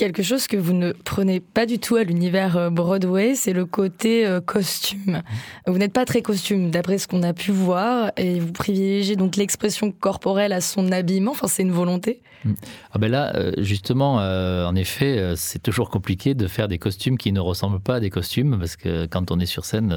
quelque 0.01 0.23
chose 0.23 0.47
que 0.47 0.57
vous 0.57 0.73
ne 0.73 0.93
prenez 0.93 1.41
pas 1.41 1.67
du 1.67 1.79
tout 1.79 1.97
à 1.97 2.05
l'univers 2.05 2.57
euh, 2.57 2.71
Broadway, 2.71 3.35
c'est 3.35 3.53
le 3.53 3.67
côté 3.67 4.27
euh, 4.27 4.41
costume. 4.41 5.21
Vous 5.67 5.77
n'êtes 5.77 5.93
pas 5.93 6.07
très 6.07 6.23
costume, 6.23 6.71
d'après 6.71 6.97
ce 6.97 7.07
qu'on 7.07 7.23
a 7.23 7.35
pu 7.35 7.51
voir, 7.51 8.11
et 8.17 8.41
vous 8.41 8.51
privilégiez 8.51 9.15
donc 9.15 9.37
l'expression 9.37 9.93
corporelle 9.93 10.55
à 10.55 10.63
son 10.63 10.91
habillement. 10.91 11.33
Enfin, 11.33 11.49
c'est 11.49 11.63
une 11.63 11.71
volonté. 11.71 12.23
Mm. 12.47 12.53
Ah 12.93 12.99
ben 12.99 13.11
là, 13.11 13.37
euh, 13.37 13.53
justement, 13.59 14.15
en 14.15 14.75
effet, 14.75 15.35
c'est 15.37 15.63
toujours 15.63 15.91
compliqué 15.91 16.33
de 16.33 16.47
faire 16.47 16.67
des 16.67 16.79
costumes 16.79 17.19
qui 17.19 17.31
ne 17.31 17.41
ressemblent 17.41 17.81
pas 17.81 17.97
à 17.97 18.01
des 18.01 18.09
costumes, 18.09 18.59
parce 18.59 18.77
que 18.77 19.05
quand 19.05 19.31
on 19.31 19.39
est 19.39 19.45
sur 19.45 19.67
scène, 19.67 19.95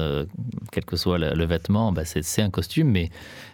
quel 0.70 0.84
que 0.84 0.96
soit 0.96 1.16
le, 1.16 1.46
vêtement, 1.46 1.92
bah, 1.92 2.02
c'est 2.04 2.42
un 2.42 2.50
costume, 2.50 2.90
mais, 2.90 3.08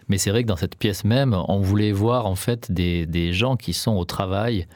mais 0.09 0.17
c'est 0.17 0.31
vrai 0.31 0.43
que 0.43 0.49
dans 0.49 0.57
cette 0.57 0.75
pièce 0.75 1.05
même, 1.05 1.33
on 1.47 1.61
voulait 1.61 1.93
voir 1.93 2.25
en 2.25 2.35
fait 2.35 2.73
des, 2.73 3.05
des 3.05 3.31
gens 3.31 3.55
qui 3.55 3.71
sont 3.71 3.95
au 3.95 4.03
travail. 4.03 4.67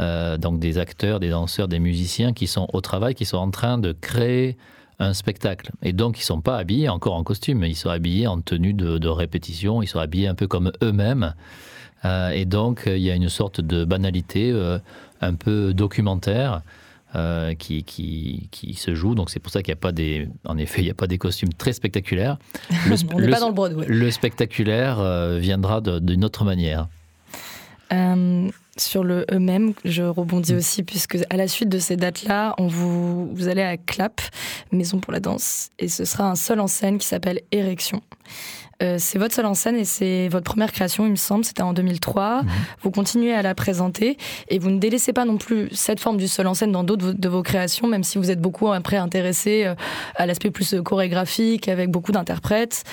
Euh, 0.00 0.36
donc 0.36 0.58
des 0.58 0.78
acteurs, 0.78 1.20
des 1.20 1.30
danseurs, 1.30 1.68
des 1.68 1.78
musiciens 1.78 2.32
qui 2.32 2.46
sont 2.46 2.68
au 2.72 2.80
travail, 2.80 3.14
qui 3.14 3.24
sont 3.24 3.36
en 3.36 3.50
train 3.50 3.78
de 3.78 3.92
créer 3.92 4.56
un 4.98 5.12
spectacle. 5.12 5.70
Et 5.82 5.92
donc, 5.92 6.18
ils 6.18 6.22
ne 6.22 6.26
sont 6.26 6.40
pas 6.40 6.56
habillés 6.56 6.88
encore 6.88 7.14
en 7.14 7.24
costume, 7.24 7.64
ils 7.64 7.76
sont 7.76 7.90
habillés 7.90 8.26
en 8.26 8.40
tenue 8.40 8.74
de, 8.74 9.08
répétition, 9.08 9.82
ils 9.82 9.86
sont 9.86 9.98
habillés 9.98 10.28
un 10.28 10.34
peu 10.34 10.46
comme 10.46 10.72
eux-mêmes. 10.82 11.34
Euh, 12.04 12.30
et 12.30 12.44
donc, 12.44 12.84
il 12.86 12.98
y 12.98 13.10
a 13.10 13.14
une 13.14 13.28
sorte 13.28 13.60
de 13.60 13.84
banalité 13.84 14.50
euh, 14.52 14.78
un 15.20 15.34
peu 15.34 15.74
documentaire. 15.74 16.62
qui, 17.60 17.84
qui, 17.84 18.48
qui, 18.50 18.74
se 18.74 18.92
joue. 18.96 19.14
Donc 19.14 19.30
c'est 19.30 19.38
pour 19.38 19.52
ça 19.52 19.62
qu'il 19.62 19.70
n'y 19.72 19.78
a 19.78 19.80
pas 19.80 19.92
des, 19.92 20.28
en 20.44 20.58
effet, 20.58 20.80
il 20.80 20.86
n'y 20.86 20.90
a 20.90 20.94
pas 20.94 21.06
des 21.06 21.16
costumes 21.16 21.52
très 21.52 21.72
spectaculaires. 21.72 22.38
Le, 22.88 22.96
On 23.14 23.20
n'est 23.20 23.28
pas 23.28 23.38
dans 23.38 23.50
le 23.50 23.54
Broadway. 23.54 23.86
Le 23.88 24.10
spectaculaire 24.10 24.96
viendra 25.38 25.80
d'une 25.80 26.24
autre 26.24 26.44
manière. 26.44 26.88
Euh, 27.92 28.50
sur 28.76 29.04
le 29.04 29.24
eux-mêmes. 29.32 29.74
Je 29.84 30.02
rebondis 30.02 30.54
mm. 30.54 30.56
aussi 30.56 30.82
puisque 30.82 31.18
à 31.30 31.36
la 31.36 31.48
suite 31.48 31.68
de 31.68 31.78
ces 31.78 31.96
dates-là, 31.96 32.54
on 32.58 32.66
vous, 32.66 33.32
vous 33.34 33.48
allez 33.48 33.62
à 33.62 33.76
Clap, 33.76 34.20
Maison 34.72 34.98
pour 34.98 35.12
la 35.12 35.20
danse, 35.20 35.70
et 35.78 35.88
ce 35.88 36.04
sera 36.04 36.30
un 36.30 36.34
seul 36.34 36.60
en 36.60 36.66
scène 36.66 36.98
qui 36.98 37.06
s'appelle 37.06 37.40
Érection. 37.52 38.02
Euh, 38.82 38.96
c'est 38.98 39.18
votre 39.18 39.34
seule 39.34 39.46
en 39.46 39.54
scène 39.54 39.76
et 39.76 39.84
c'est 39.84 40.28
votre 40.28 40.44
première 40.44 40.72
création, 40.72 41.06
il 41.06 41.12
me 41.12 41.16
semble, 41.16 41.44
c'était 41.44 41.62
en 41.62 41.72
2003. 41.72 42.42
Mhm. 42.42 42.48
Vous 42.82 42.90
continuez 42.90 43.32
à 43.32 43.42
la 43.42 43.54
présenter 43.54 44.16
et 44.48 44.58
vous 44.58 44.70
ne 44.70 44.78
délaissez 44.78 45.12
pas 45.12 45.24
non 45.24 45.38
plus 45.38 45.68
cette 45.72 46.00
forme 46.00 46.16
du 46.16 46.28
seul 46.28 46.46
en 46.46 46.54
scène 46.54 46.72
dans 46.72 46.84
d'autres 46.84 47.12
de 47.12 47.28
vos 47.28 47.42
créations, 47.42 47.86
même 47.86 48.04
si 48.04 48.18
vous 48.18 48.30
êtes 48.30 48.40
beaucoup 48.40 48.72
après 48.72 48.96
intéressé 48.96 49.64
euh, 49.64 49.74
à 50.16 50.26
l'aspect 50.26 50.50
plus 50.50 50.74
chorégraphique 50.84 51.68
avec 51.68 51.90
beaucoup 51.90 52.12
d'interprètes. 52.12 52.84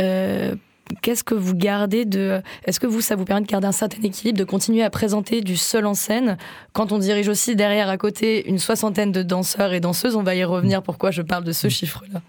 Euh, 0.00 0.54
qu'est-ce 1.00 1.24
que 1.24 1.34
vous 1.34 1.54
gardez 1.54 2.04
de. 2.04 2.40
Est-ce 2.64 2.80
que 2.80 2.86
vous, 2.86 3.00
ça 3.00 3.16
vous 3.16 3.24
permet 3.24 3.42
de 3.42 3.46
garder 3.46 3.66
un 3.66 3.72
certain 3.72 4.02
équilibre, 4.02 4.38
de 4.38 4.44
continuer 4.44 4.82
à 4.82 4.90
présenter 4.90 5.40
du 5.40 5.56
seul 5.56 5.86
en 5.86 5.94
scène? 5.94 6.36
Quand 6.72 6.92
on 6.92 6.98
dirige 6.98 7.28
aussi 7.28 7.56
derrière 7.56 7.88
à 7.88 7.96
côté 7.96 8.48
une 8.48 8.58
soixantaine 8.58 9.12
de 9.12 9.22
danseurs 9.22 9.72
et 9.72 9.80
danseuses 9.80 10.16
On 10.16 10.22
va 10.22 10.34
y 10.34 10.44
revenir 10.44 10.82
pourquoi 10.82 11.10
je 11.10 11.22
parle 11.22 11.44
de 11.44 11.52
ce 11.52 11.68
chiffre-là? 11.68 12.20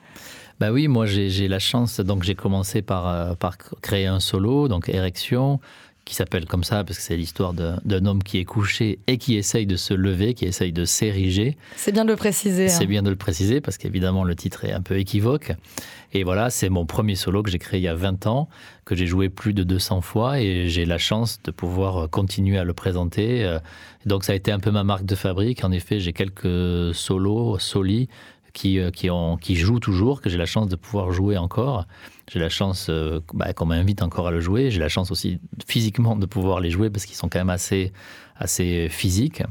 Bah 0.59 0.71
oui, 0.71 0.87
moi 0.87 1.05
j'ai 1.05 1.47
la 1.47 1.59
chance, 1.59 1.99
donc 1.99 2.23
j'ai 2.23 2.35
commencé 2.35 2.81
par, 2.81 3.07
euh, 3.07 3.33
par 3.33 3.57
créer 3.57 4.05
un 4.05 4.19
solo, 4.19 4.67
donc 4.67 4.87
Érection, 4.87 5.59
qui 6.05 6.15
s'appelle 6.15 6.45
comme 6.45 6.63
ça 6.63 6.83
parce 6.83 6.97
que 6.97 7.03
c'est 7.03 7.15
l'histoire 7.15 7.53
d'un 7.53 8.05
homme 8.05 8.23
qui 8.23 8.37
est 8.37 8.45
couché 8.45 8.99
et 9.07 9.17
qui 9.17 9.35
essaye 9.35 9.65
de 9.65 9.77
se 9.77 9.93
lever, 9.93 10.33
qui 10.33 10.45
essaye 10.45 10.73
de 10.73 10.85
s'ériger. 10.85 11.57
C'est 11.75 11.91
bien 11.91 12.03
de 12.03 12.09
le 12.09 12.17
préciser. 12.17 12.67
C'est 12.67 12.83
hein. 12.83 12.87
bien 12.87 13.03
de 13.03 13.09
le 13.09 13.15
préciser 13.15 13.61
parce 13.61 13.77
qu'évidemment 13.77 14.23
le 14.23 14.35
titre 14.35 14.65
est 14.65 14.73
un 14.73 14.81
peu 14.81 14.97
équivoque. 14.97 15.53
Et 16.11 16.23
voilà, 16.23 16.49
c'est 16.49 16.69
mon 16.69 16.85
premier 16.85 17.15
solo 17.15 17.41
que 17.41 17.49
j'ai 17.49 17.57
créé 17.57 17.79
il 17.79 17.83
y 17.83 17.87
a 17.87 17.95
20 17.95 18.27
ans, 18.27 18.47
que 18.85 18.95
j'ai 18.95 19.07
joué 19.07 19.29
plus 19.29 19.53
de 19.53 19.63
200 19.63 20.01
fois 20.01 20.39
et 20.39 20.67
j'ai 20.67 20.85
la 20.85 20.97
chance 20.97 21.41
de 21.43 21.51
pouvoir 21.51 22.09
continuer 22.09 22.57
à 22.57 22.63
le 22.63 22.73
présenter. 22.73 23.43
Euh, 23.45 23.59
donc 24.05 24.23
ça 24.23 24.33
a 24.33 24.35
été 24.35 24.51
un 24.51 24.59
peu 24.59 24.71
ma 24.71 24.83
marque 24.83 25.05
de 25.05 25.15
fabrique. 25.15 25.63
En 25.63 25.71
effet, 25.71 25.99
j'ai 25.99 26.13
quelques 26.13 26.93
solos, 26.93 27.57
solis 27.59 28.09
qui, 28.53 28.79
euh, 28.79 28.91
qui, 28.91 29.55
jouent 29.55 29.79
toujours, 29.79 30.21
que 30.21 30.29
j'ai 30.29 30.37
la 30.37 30.45
chance 30.45 30.69
de 30.69 30.75
pouvoir 30.75 31.11
jouer 31.11 31.37
encore. 31.37 31.85
J'ai 32.31 32.39
la 32.39 32.49
chance 32.49 32.87
euh, 32.89 33.19
bah, 33.33 33.51
qu'on 33.53 33.65
m'invite 33.65 34.01
encore 34.01 34.27
à 34.27 34.31
le 34.31 34.39
jouer. 34.39 34.71
J'ai 34.71 34.79
la 34.79 34.89
chance 34.89 35.11
aussi 35.11 35.39
physiquement 35.67 36.15
de 36.15 36.25
pouvoir 36.25 36.59
les 36.59 36.69
jouer 36.69 36.89
parce 36.89 37.05
qu'ils 37.05 37.17
sont 37.17 37.29
quand 37.29 37.39
même 37.39 37.49
assez, 37.49 37.91
physiques. 38.89 39.43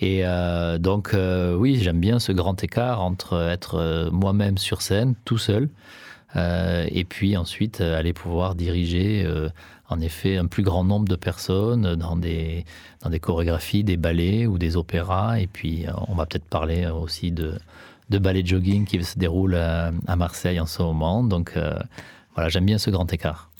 Et 0.00 0.20
euh, 0.24 0.78
donc, 0.78 1.16
oui, 1.56 1.78
j'aime 1.80 2.00
bien 2.00 2.18
ce 2.18 2.32
grand 2.32 2.62
écart 2.62 3.00
entre 3.00 3.40
être 3.50 4.10
moi-même 4.12 4.58
sur 4.58 4.82
scène, 4.82 5.14
tout 5.24 5.38
seul, 5.38 5.68
et 6.36 7.04
puis 7.08 7.36
ensuite 7.36 7.80
aller 7.80 8.12
pouvoir 8.12 8.56
diriger, 8.56 9.26
en 9.88 10.00
effet, 10.00 10.36
un 10.36 10.46
plus 10.46 10.64
grand 10.64 10.82
nombre 10.82 11.06
de 11.06 11.16
personnes 11.16 11.94
dans 11.94 12.16
des 12.16 12.64
chorégraphies, 13.20 13.84
des 13.84 13.96
ballets 13.96 14.46
ou 14.46 14.58
des 14.58 14.76
opéras. 14.76 15.38
Et 15.38 15.46
puis, 15.46 15.84
on 16.08 16.14
va 16.14 16.26
peut-être 16.26 16.46
parler 16.46 16.86
aussi 16.86 17.30
de, 17.30 17.54
de 18.10 18.18
ballet 18.18 18.44
jogging 18.44 18.84
qui 18.84 19.02
se 19.02 19.18
déroule 19.18 19.54
à, 19.54 20.16
Marseille 20.16 20.60
en 20.60 20.66
ce 20.66 20.82
moment. 20.82 21.22
Donc 21.22 21.52
euh, 21.56 21.74
voilà, 22.34 22.48
j'aime 22.48 22.66
bien 22.66 22.78
ce 22.78 22.90
grand 22.90 23.10
écart. 23.12 23.50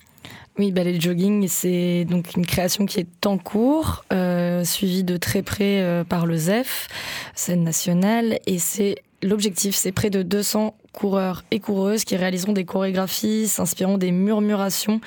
Oui, 0.57 0.71
ballet 0.71 0.99
jogging, 0.99 1.47
c'est 1.49 2.05
donc 2.05 2.35
une 2.35 2.45
création 2.45 2.85
qui 2.85 3.01
est 3.01 3.25
en 3.25 3.37
cours, 3.37 4.05
euh, 4.13 4.63
suivie 4.63 5.03
de 5.03 5.17
très 5.17 5.41
près 5.41 5.81
euh, 5.81 6.05
par 6.05 6.25
le 6.25 6.37
ZEF, 6.37 6.87
scène 7.33 7.63
nationale, 7.63 8.39
et 8.45 8.57
c'est 8.57 8.95
l'objectif, 9.21 9.75
c'est 9.75 9.91
près 9.91 10.09
de 10.09 10.23
200 10.23 10.73
coureurs 10.95 11.43
et 11.51 11.59
coureuses 11.59 12.05
qui 12.05 12.15
réaliseront 12.15 12.53
des 12.53 12.65
chorégraphies 12.65 13.47
s'inspirant 13.47 13.97
des 13.97 14.11
murmurations. 14.11 15.01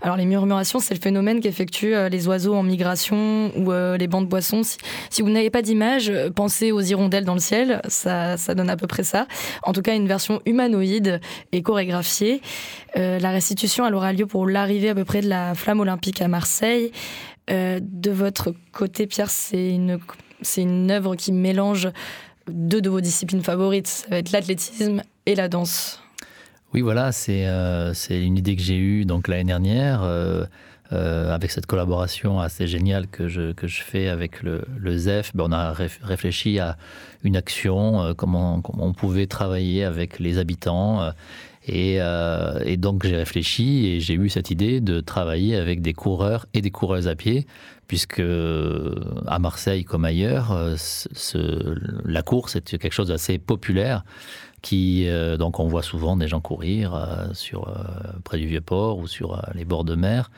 Alors 0.00 0.16
les 0.16 0.24
murmurations, 0.24 0.80
c'est 0.80 0.94
le 0.94 1.00
phénomène 1.00 1.40
qu'effectuent 1.40 1.94
euh, 1.94 2.08
les 2.08 2.26
oiseaux 2.26 2.54
en 2.54 2.62
migration 2.62 3.52
ou 3.56 3.70
euh, 3.70 3.96
les 3.96 4.08
bancs 4.08 4.24
de 4.24 4.28
boissons. 4.28 4.62
Si, 5.10 5.22
vous 5.22 5.30
n'avez 5.30 5.50
pas 5.50 5.62
d'image, 5.62 6.08
euh, 6.08 6.30
pensez 6.30 6.72
aux 6.72 6.80
hirondelles 6.80 7.24
dans 7.24 7.34
le 7.34 7.40
ciel, 7.40 7.80
ça, 7.88 8.36
ça, 8.36 8.54
donne 8.54 8.70
à 8.70 8.76
peu 8.76 8.86
près 8.86 9.04
ça. 9.04 9.26
En 9.62 9.72
tout 9.72 9.82
cas, 9.82 9.94
une 9.94 10.08
version 10.08 10.40
humanoïde 10.46 11.20
et 11.52 11.62
chorégraphiée. 11.62 12.40
la 12.96 13.30
restitution, 13.30 13.86
elle 13.86 13.94
aura 13.94 14.12
lieu 14.12 14.26
pour 14.26 14.46
l'arrivée 14.46 14.88
à 14.88 14.94
peu 14.94 15.04
près 15.04 15.20
de 15.20 15.28
la 15.28 15.54
flamme 15.54 15.80
olympique 15.80 16.22
à 16.22 16.28
Marseille. 16.28 16.92
de 17.48 18.10
votre 18.10 18.54
côté, 18.72 19.06
Pierre, 19.06 19.30
c'est 19.30 19.70
une, 19.70 19.98
c'est 20.40 20.62
une 20.62 20.90
œuvre 20.90 21.16
qui 21.16 21.32
mélange 21.32 21.88
deux 22.48 22.80
de 22.80 22.90
vos 22.90 23.00
disciplines 23.00 23.42
favorites. 23.42 23.86
Ça 23.86 24.06
va 24.10 24.18
être 24.18 24.32
l'athlétisme 24.32 25.02
et 25.26 25.34
la 25.34 25.48
danse. 25.48 26.00
Oui, 26.74 26.80
voilà, 26.80 27.12
c'est 27.12 27.46
euh, 27.46 27.92
une 28.10 28.36
idée 28.36 28.56
que 28.56 28.62
j'ai 28.62 28.76
eue 28.76 29.04
donc 29.04 29.28
l'année 29.28 29.44
dernière. 29.44 30.02
Euh, 30.02 30.44
euh, 30.92 31.32
avec 31.32 31.50
cette 31.50 31.66
collaboration 31.66 32.40
assez 32.40 32.66
géniale 32.66 33.06
que 33.06 33.26
je, 33.26 33.52
que 33.52 33.66
je 33.66 33.80
fais 33.82 34.08
avec 34.08 34.42
le, 34.42 34.64
ZEF, 34.98 35.34
ben 35.34 35.44
on 35.48 35.52
a 35.52 35.72
réfléchi 35.72 36.58
à 36.58 36.76
une 37.22 37.36
action, 37.36 38.12
comment, 38.16 38.60
comment, 38.60 38.84
on 38.84 38.92
pouvait 38.92 39.26
travailler 39.26 39.82
avec 39.82 40.18
les 40.18 40.36
habitants. 40.36 41.10
Et, 41.66 41.96
et, 42.66 42.76
donc 42.76 43.06
j'ai 43.06 43.16
réfléchi 43.16 43.86
et 43.86 44.00
j'ai 44.00 44.12
eu 44.12 44.28
cette 44.28 44.50
idée 44.50 44.82
de 44.82 45.00
travailler 45.00 45.56
avec 45.56 45.80
des 45.80 45.94
coureurs 45.94 46.44
et 46.52 46.60
des 46.60 46.70
coureuses 46.70 47.08
à 47.08 47.14
pied 47.14 47.46
puisque 47.86 48.22
à 49.26 49.38
Marseille 49.38 49.84
comme 49.84 50.04
ailleurs, 50.04 50.52
euh, 50.52 50.76
la 52.04 52.22
course 52.22 52.56
est 52.56 52.78
quelque 52.78 52.92
chose 52.92 53.08
d'assez 53.08 53.38
populaire. 53.38 54.04
Qui, 54.62 55.06
euh, 55.08 55.36
donc 55.36 55.60
on 55.60 55.66
voit 55.68 55.82
souvent 55.82 56.16
des 56.16 56.26
gens 56.26 56.40
courir 56.40 56.94
euh, 56.94 57.26
sur, 57.34 57.70
près 58.24 58.38
du 58.38 58.46
Vieux-Port 58.46 58.96
ou 58.96 59.06
sur 59.06 59.42
les 59.54 59.66
bords 59.66 59.84
de 59.84 59.94
mer. 59.94 60.30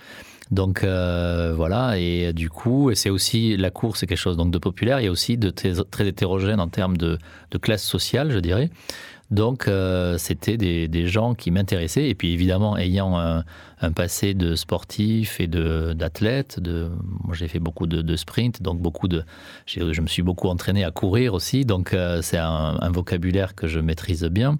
Donc 0.50 0.82
voilà, 0.82 1.98
et 1.98 2.32
du 2.32 2.50
coup, 2.50 2.90
c'est 2.94 3.10
aussi 3.10 3.56
la 3.56 3.70
course, 3.70 4.00
c'est 4.00 4.06
quelque 4.06 4.18
chose 4.18 4.36
donc 4.36 4.50
de 4.50 4.58
populaire, 4.58 5.00
il 5.00 5.04
y 5.04 5.08
a 5.08 5.10
aussi 5.10 5.36
de 5.36 5.50
très, 5.50 6.06
hétérogène 6.06 6.60
en 6.60 6.68
termes 6.68 6.96
de, 6.96 7.18
de 7.50 7.58
classe 7.58 7.82
sociale, 7.82 8.30
je 8.30 8.38
dirais. 8.38 8.70
Donc, 9.30 9.66
euh, 9.66 10.18
c'était 10.18 10.56
des, 10.56 11.06
gens 11.08 11.34
qui 11.34 11.50
m'intéressaient. 11.50 12.08
Et 12.08 12.14
puis, 12.14 12.32
évidemment, 12.32 12.76
ayant 12.76 13.18
un, 13.18 13.44
passé 13.94 14.34
de 14.34 14.54
sportif 14.54 15.40
et 15.40 15.46
d'athlète, 15.48 16.60
de, 16.60 16.88
moi 17.24 17.34
j'ai 17.34 17.48
fait 17.48 17.58
beaucoup 17.58 17.86
de, 17.86 18.16
sprint, 18.16 18.62
donc 18.62 18.80
beaucoup 18.80 19.06
de, 19.08 19.24
je 19.66 20.00
me 20.00 20.06
suis 20.06 20.22
beaucoup 20.22 20.48
entraîné 20.48 20.84
à 20.84 20.90
courir 20.90 21.34
aussi. 21.34 21.64
Donc, 21.64 21.92
euh, 21.92 22.22
c'est 22.22 22.38
un, 22.38 22.90
vocabulaire 22.90 23.54
que 23.54 23.66
je 23.66 23.80
maîtrise 23.80 24.24
bien. 24.24 24.58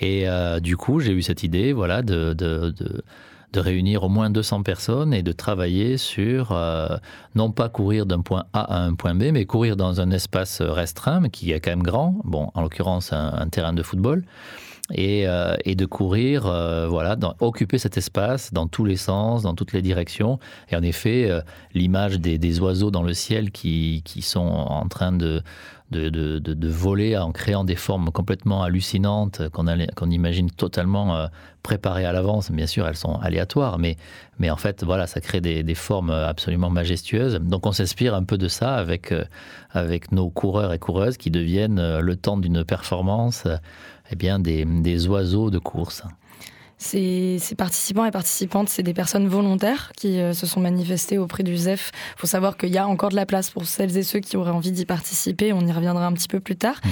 Et 0.00 0.28
euh, 0.28 0.60
du 0.60 0.76
coup, 0.76 1.00
j'ai 1.00 1.12
eu 1.12 1.22
cette 1.22 1.42
idée, 1.42 1.72
voilà, 1.72 2.02
de 2.02 2.32
de 2.32 2.72
réunir 3.56 4.04
au 4.04 4.08
moins 4.08 4.30
200 4.30 4.62
personnes 4.62 5.14
et 5.14 5.22
de 5.22 5.32
travailler 5.32 5.96
sur, 5.96 6.52
euh, 6.52 6.96
non 7.34 7.50
pas 7.50 7.68
courir 7.68 8.06
d'un 8.06 8.20
point 8.20 8.44
A 8.52 8.60
à 8.60 8.80
un 8.80 8.94
point 8.94 9.14
B, 9.14 9.24
mais 9.32 9.46
courir 9.46 9.76
dans 9.76 10.00
un 10.00 10.10
espace 10.10 10.60
restreint, 10.60 11.20
mais 11.20 11.30
qui 11.30 11.52
est 11.52 11.60
quand 11.60 11.70
même 11.70 11.82
grand, 11.82 12.20
bon, 12.24 12.50
en 12.54 12.62
l'occurrence 12.62 13.12
un, 13.12 13.48
terrain 13.48 13.72
de 13.72 13.82
football, 13.82 14.24
et, 14.94 15.28
euh, 15.28 15.54
et 15.64 15.74
de 15.74 15.86
courir, 15.86 16.46
euh, 16.46 16.88
voilà, 16.88 17.16
dans, 17.16 17.34
occuper 17.40 17.78
cet 17.78 17.96
espace 17.96 18.52
dans 18.52 18.66
tous 18.66 18.84
les 18.84 18.96
sens, 18.96 19.42
dans 19.42 19.54
toutes 19.54 19.72
les 19.72 19.82
directions. 19.82 20.38
Et 20.70 20.76
en 20.76 20.82
effet, 20.82 21.30
l'image 21.74 22.20
des, 22.20 22.38
des, 22.38 22.60
oiseaux 22.60 22.90
dans 22.90 23.02
le 23.02 23.14
ciel 23.14 23.50
qui, 23.50 24.02
qui 24.04 24.22
sont 24.22 24.40
en 24.40 24.88
train 24.88 25.12
de 25.12 25.42
de, 25.90 26.08
de, 26.10 26.38
de, 26.38 26.68
voler 26.68 27.16
en 27.16 27.32
créant 27.32 27.64
des 27.64 27.74
formes 27.74 28.10
complètement 28.10 28.62
hallucinantes 28.62 29.48
qu'on 29.48 30.10
imagine 30.10 30.50
totalement 30.50 31.16
euh, 31.16 31.26
préparées 31.62 32.04
à 32.04 32.12
l'avance. 32.12 32.50
Bien 32.50 32.66
sûr, 32.66 32.86
elles 32.86 32.96
sont 32.96 33.14
aléatoires, 33.14 33.78
mais, 33.78 33.96
mais 34.38 34.50
en 34.50 34.56
fait, 34.56 34.84
voilà, 34.84 35.06
ça 35.06 35.20
crée 35.20 35.40
des, 35.40 35.62
des 35.62 35.74
formes 35.74 36.10
absolument 36.10 36.68
majestueuses. 36.68 37.36
Donc 37.36 37.66
on 37.66 37.72
s'inspire 37.72 38.14
un 38.14 38.24
peu 38.24 38.36
de 38.36 38.48
ça 38.48 38.74
avec, 38.74 39.12
euh, 39.12 39.24
avec 39.70 40.12
nos 40.12 40.28
coureurs 40.28 40.74
et 40.74 40.78
coureuses 40.78 41.16
qui 41.16 41.30
deviennent, 41.30 41.78
euh, 41.78 42.00
le 42.00 42.16
temps 42.16 42.36
d'une 42.36 42.64
performance, 42.64 43.46
eh 44.10 44.16
bien, 44.16 44.38
des, 44.38 44.64
des 44.66 45.08
oiseaux 45.08 45.50
de 45.50 45.58
course. 45.58 46.02
Ces, 46.78 47.40
participants 47.56 48.04
et 48.04 48.12
participantes, 48.12 48.68
c'est 48.68 48.84
des 48.84 48.94
personnes 48.94 49.26
volontaires 49.26 49.90
qui 49.96 50.20
euh, 50.20 50.32
se 50.32 50.46
sont 50.46 50.60
manifestées 50.60 51.18
auprès 51.18 51.42
du 51.42 51.56
ZEF. 51.56 51.90
Il 52.16 52.20
faut 52.20 52.28
savoir 52.28 52.56
qu'il 52.56 52.68
y 52.68 52.78
a 52.78 52.86
encore 52.86 53.10
de 53.10 53.16
la 53.16 53.26
place 53.26 53.50
pour 53.50 53.66
celles 53.66 53.96
et 53.96 54.04
ceux 54.04 54.20
qui 54.20 54.36
auraient 54.36 54.52
envie 54.52 54.70
d'y 54.70 54.86
participer. 54.86 55.52
On 55.52 55.66
y 55.66 55.72
reviendra 55.72 56.06
un 56.06 56.12
petit 56.12 56.28
peu 56.28 56.38
plus 56.38 56.54
tard. 56.54 56.80
Mhm. 56.84 56.90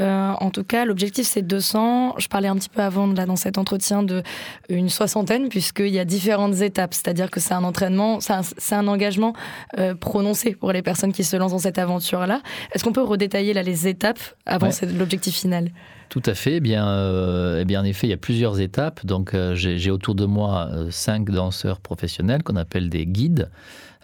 Euh, 0.00 0.32
en 0.32 0.50
tout 0.50 0.64
cas, 0.64 0.84
l'objectif, 0.84 1.26
c'est 1.26 1.42
200. 1.42 2.14
Je 2.18 2.26
parlais 2.26 2.48
un 2.48 2.56
petit 2.56 2.68
peu 2.68 2.82
avant, 2.82 3.06
là, 3.06 3.24
dans 3.24 3.36
cet 3.36 3.56
entretien, 3.56 4.02
de 4.02 4.24
une 4.68 4.88
soixantaine, 4.88 5.48
puisqu'il 5.48 5.88
y 5.88 6.00
a 6.00 6.04
différentes 6.04 6.60
étapes. 6.60 6.94
C'est-à-dire 6.94 7.30
que 7.30 7.38
c'est 7.38 7.54
un 7.54 7.62
entraînement, 7.62 8.18
c'est 8.20 8.74
un, 8.74 8.88
engagement 8.88 9.34
euh, 9.78 9.94
prononcé 9.94 10.56
pour 10.56 10.72
les 10.72 10.82
personnes 10.82 11.12
qui 11.12 11.22
se 11.22 11.36
lancent 11.36 11.52
dans 11.52 11.58
cette 11.58 11.78
aventure-là. 11.78 12.40
Est-ce 12.72 12.82
qu'on 12.82 12.92
peut 12.92 13.02
redétailler 13.02 13.52
là, 13.52 13.62
les 13.62 13.86
étapes 13.86 14.18
avant 14.44 14.70
l'objectif 14.98 15.36
final? 15.36 15.70
Tout 16.10 16.22
à 16.26 16.34
fait. 16.34 16.56
Eh 16.56 16.60
bien, 16.60 16.88
euh, 16.88 17.60
eh 17.60 17.64
bien, 17.64 17.80
en 17.82 17.84
effet, 17.84 18.08
il 18.08 18.10
y 18.10 18.12
a 18.12 18.16
plusieurs 18.16 18.58
étapes. 18.58 19.06
Donc, 19.06 19.32
euh, 19.32 19.54
j'ai 19.54 19.90
autour 19.92 20.16
de 20.16 20.26
moi 20.26 20.68
euh, 20.72 20.90
cinq 20.90 21.30
danseurs 21.30 21.78
professionnels 21.80 22.42
qu'on 22.42 22.56
appelle 22.56 22.90
des 22.90 23.06
guides. 23.06 23.48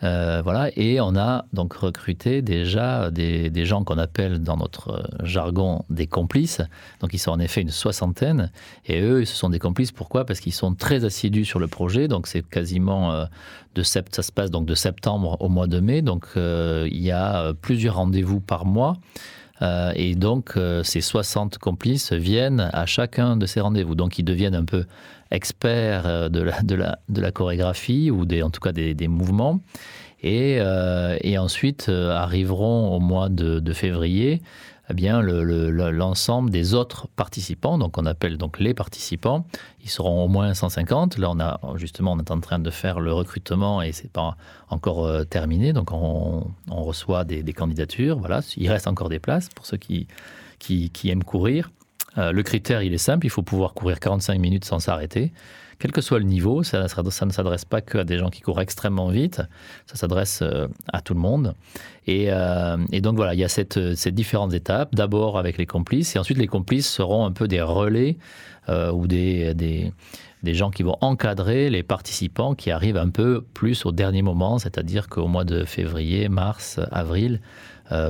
voilà, 0.03 0.71
et 0.77 1.01
on 1.01 1.17
a 1.17 1.47
donc 1.53 1.73
recruté 1.73 2.43
déjà 2.43 3.11
des, 3.11 3.51
des 3.51 3.65
gens 3.65 3.83
qu'on 3.83 3.99
appelle 3.99 4.39
dans 4.39 4.57
notre 4.57 5.11
jargon 5.25 5.85
des 5.91 6.07
complices. 6.07 6.63
Donc 7.01 7.13
ils 7.13 7.19
sont 7.19 7.33
en 7.33 7.41
effet 7.41 7.63
une 7.63 7.71
soixantaine. 7.71 8.53
Et 8.85 9.01
eux, 9.01 9.25
ce 9.25 9.35
sont 9.35 9.51
des 9.51 9.59
complices. 9.59 9.91
Pourquoi? 9.91 10.25
Parce 10.25 10.39
qu'ils 10.39 10.53
sont 10.53 10.75
très 10.77 11.05
assidus 11.05 11.47
sur 11.47 11.59
le 11.59 11.67
projet. 11.67 12.07
Donc 12.07 12.29
c'est 12.29 12.47
quasiment 12.49 13.27
de 13.75 13.83
sept, 13.83 14.15
ça 14.15 14.23
se 14.23 14.31
passe 14.31 14.51
donc 14.51 14.67
de 14.67 14.75
septembre 14.75 15.39
au 15.41 15.49
mois 15.49 15.67
de 15.67 15.81
mai. 15.81 16.03
Donc 16.03 16.27
il 16.37 17.03
y 17.03 17.11
a 17.11 17.53
plusieurs 17.55 17.97
rendez-vous 17.97 18.39
par 18.39 18.65
mois. 18.65 18.97
Euh, 19.63 19.93
et 19.95 20.15
donc, 20.15 20.53
euh, 20.57 20.83
ces 20.83 21.01
60 21.01 21.59
complices 21.59 22.13
viennent 22.13 22.71
à 22.73 22.87
chacun 22.87 23.37
de 23.37 23.47
ces 23.47 23.61
rendez-vous. 23.61 23.95
Donc, 23.95 24.19
ils 24.19 24.25
deviennent 24.25 24.55
un 24.55 24.65
peu 24.65 24.85
experts 25.31 26.07
euh, 26.07 26.29
de 26.29 26.41
la, 26.41 26.63
de 26.63 26.75
la, 26.75 26.99
de 27.09 27.21
la 27.21 27.33
chorégraphie 27.33 28.11
ou 28.11 28.27
des, 28.27 28.43
en 28.43 28.51
tout 28.51 28.61
cas 28.61 28.73
des, 28.73 29.09
mouvements. 29.09 29.61
Et, 30.23 30.59
et 31.21 31.39
ensuite 31.39 31.89
arriveront 31.89 32.97
au 32.97 33.01
mois 33.01 33.29
de 33.29 33.73
février 33.73 34.41
eh 34.89 34.95
bien 34.95 35.21
l'ensemble 35.21 36.51
des 36.51 36.75
autres 36.75 37.09
participants, 37.09 37.77
donc 37.77 37.99
on 37.99 38.07
appelle 38.07 38.39
donc 38.39 38.61
les 38.61 38.73
participants, 38.73 39.45
ils 39.83 39.91
seront 39.91 40.25
au 40.25 40.29
moins 40.29 40.55
150. 40.55 41.19
Là, 41.19 41.31
on 41.31 41.41
a 41.41 41.61
justement, 41.75 42.13
on 42.13 42.19
est 42.19 42.31
en 42.31 42.41
train 42.41 42.61
de 42.61 42.71
faire 42.71 43.01
le 43.01 43.13
recrutement 43.13 43.83
et 43.83 43.93
c'est 43.93 44.11
pas 44.11 44.37
encore 44.71 45.05
euh, 45.05 45.25
terminé, 45.25 45.73
donc 45.73 45.91
on, 45.93 46.53
reçoit 46.71 47.25
des, 47.25 47.43
candidatures. 47.53 48.19
Voilà, 48.19 48.41
il 48.57 48.71
reste 48.71 48.87
encore 48.87 49.09
des 49.09 49.19
places 49.19 49.49
pour 49.49 49.67
ceux 49.67 49.77
qui, 49.77 50.07
qui, 50.59 50.91
aiment 51.11 51.25
courir. 51.25 51.71
Euh, 52.19 52.31
le 52.31 52.43
critère, 52.43 52.83
il 52.83 52.95
est 52.95 52.99
simple, 52.99 53.27
il 53.27 53.31
faut 53.31 53.43
pouvoir 53.43 53.75
courir 53.75 53.99
45 53.99 54.39
minutes 54.39 54.65
sans 54.65 54.79
s'arrêter 54.79 55.33
quel 55.79 55.93
que 55.93 56.01
soit 56.01 56.19
le 56.19 56.25
niveau. 56.25 56.63
Ça, 56.63 56.83
ne 56.83 57.31
s'adresse 57.31 57.65
pas 57.65 57.81
qu'à 57.81 58.05
des 58.05 58.19
gens 58.19 58.31
qui 58.31 58.41
courent 58.41 58.61
extrêmement 58.61 59.09
vite, 59.09 59.43
ça 59.87 59.97
s'adresse 59.97 60.41
euh, 60.43 60.69
à 60.93 61.01
tout 61.01 61.15
le 61.15 61.21
monde. 61.21 61.55
Euh, 62.09 62.77
et, 62.93 63.01
donc 63.01 63.17
voilà, 63.17 63.35
il 63.35 63.41
y 63.41 63.45
a 63.45 63.49
ces 63.49 64.13
différentes 64.13 64.55
étapes, 64.55 64.95
d'abord 64.95 65.39
avec 65.39 65.59
les 65.59 65.67
complices, 65.67 66.17
et 66.17 66.19
ensuite 66.19 66.39
les 66.39 66.47
complices 66.47 66.89
seront 66.89 67.25
un 67.25 67.33
peu 67.33 67.49
des 67.49 67.61
relais 67.61 68.17
euh, 68.69 68.93
ou 68.93 69.07
des, 69.07 69.55
des, 69.55 69.93
des, 70.43 70.55
gens 70.55 70.71
qui 70.71 70.83
vont 70.83 70.97
encadrer 71.01 71.69
les 71.69 71.83
participants 71.83 72.55
qui 72.55 72.71
arrivent 72.71 72.97
un 72.97 73.11
peu 73.11 73.45
plus 73.55 73.87
au 73.87 73.93
dernier 73.93 74.23
moment, 74.23 74.59
c'est-à-dire 74.59 75.09
qu'au 75.09 75.27
mois 75.27 75.45
de 75.45 75.65
février, 75.65 76.29
mars, 76.29 76.81
avril, 76.91 77.41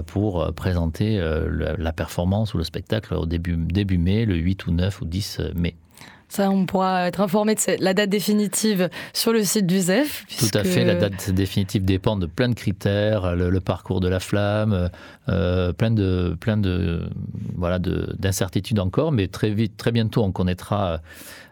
pour 0.07 0.55
présenter 0.55 1.21
la 1.21 1.93
performance 1.93 2.55
ou 2.55 2.59
le 2.59 2.65
spectacle 2.65 3.13
au 3.13 3.27
début, 3.27 3.57
début 3.59 3.99
mai, 3.99 4.25
le 4.25 4.35
8 4.37 4.69
ou 4.69 4.71
9 4.71 5.03
ou 5.03 5.05
10 5.05 5.41
mai. 5.55 5.77
Ça, 6.29 6.51
on 6.51 6.67
pourra 6.67 7.07
être 7.07 7.21
informé 7.21 7.55
de 7.55 7.61
la 7.79 7.95
date 7.95 8.11
définitive 8.11 8.91
sur 9.13 9.33
le 9.33 9.45
site 9.45 9.67
du 9.67 9.79
ZEF. 9.79 10.27
Tout 10.39 10.59
à 10.59 10.65
fait, 10.65 10.85
la 10.85 10.97
date 10.97 11.31
définitive 11.31 11.85
dépend 11.85 12.17
de 12.17 12.27
plein 12.27 12.49
de 12.49 12.55
critères, 12.55 13.37
le, 13.37 13.61
parcours 13.61 14.01
de 14.01 14.09
la 14.09 14.19
flamme, 14.19 14.91
euh, 15.29 15.73
plein 15.73 15.91
de, 15.91 16.37
plein 16.41 16.57
de, 16.57 17.09
voilà, 17.55 17.79
d'incertitudes 17.79 18.81
encore, 18.81 19.13
mais 19.13 19.29
très 19.29 19.51
vite, 19.51 19.77
très 19.77 19.93
bientôt, 19.93 20.23
on 20.25 20.33
connaîtra 20.33 21.01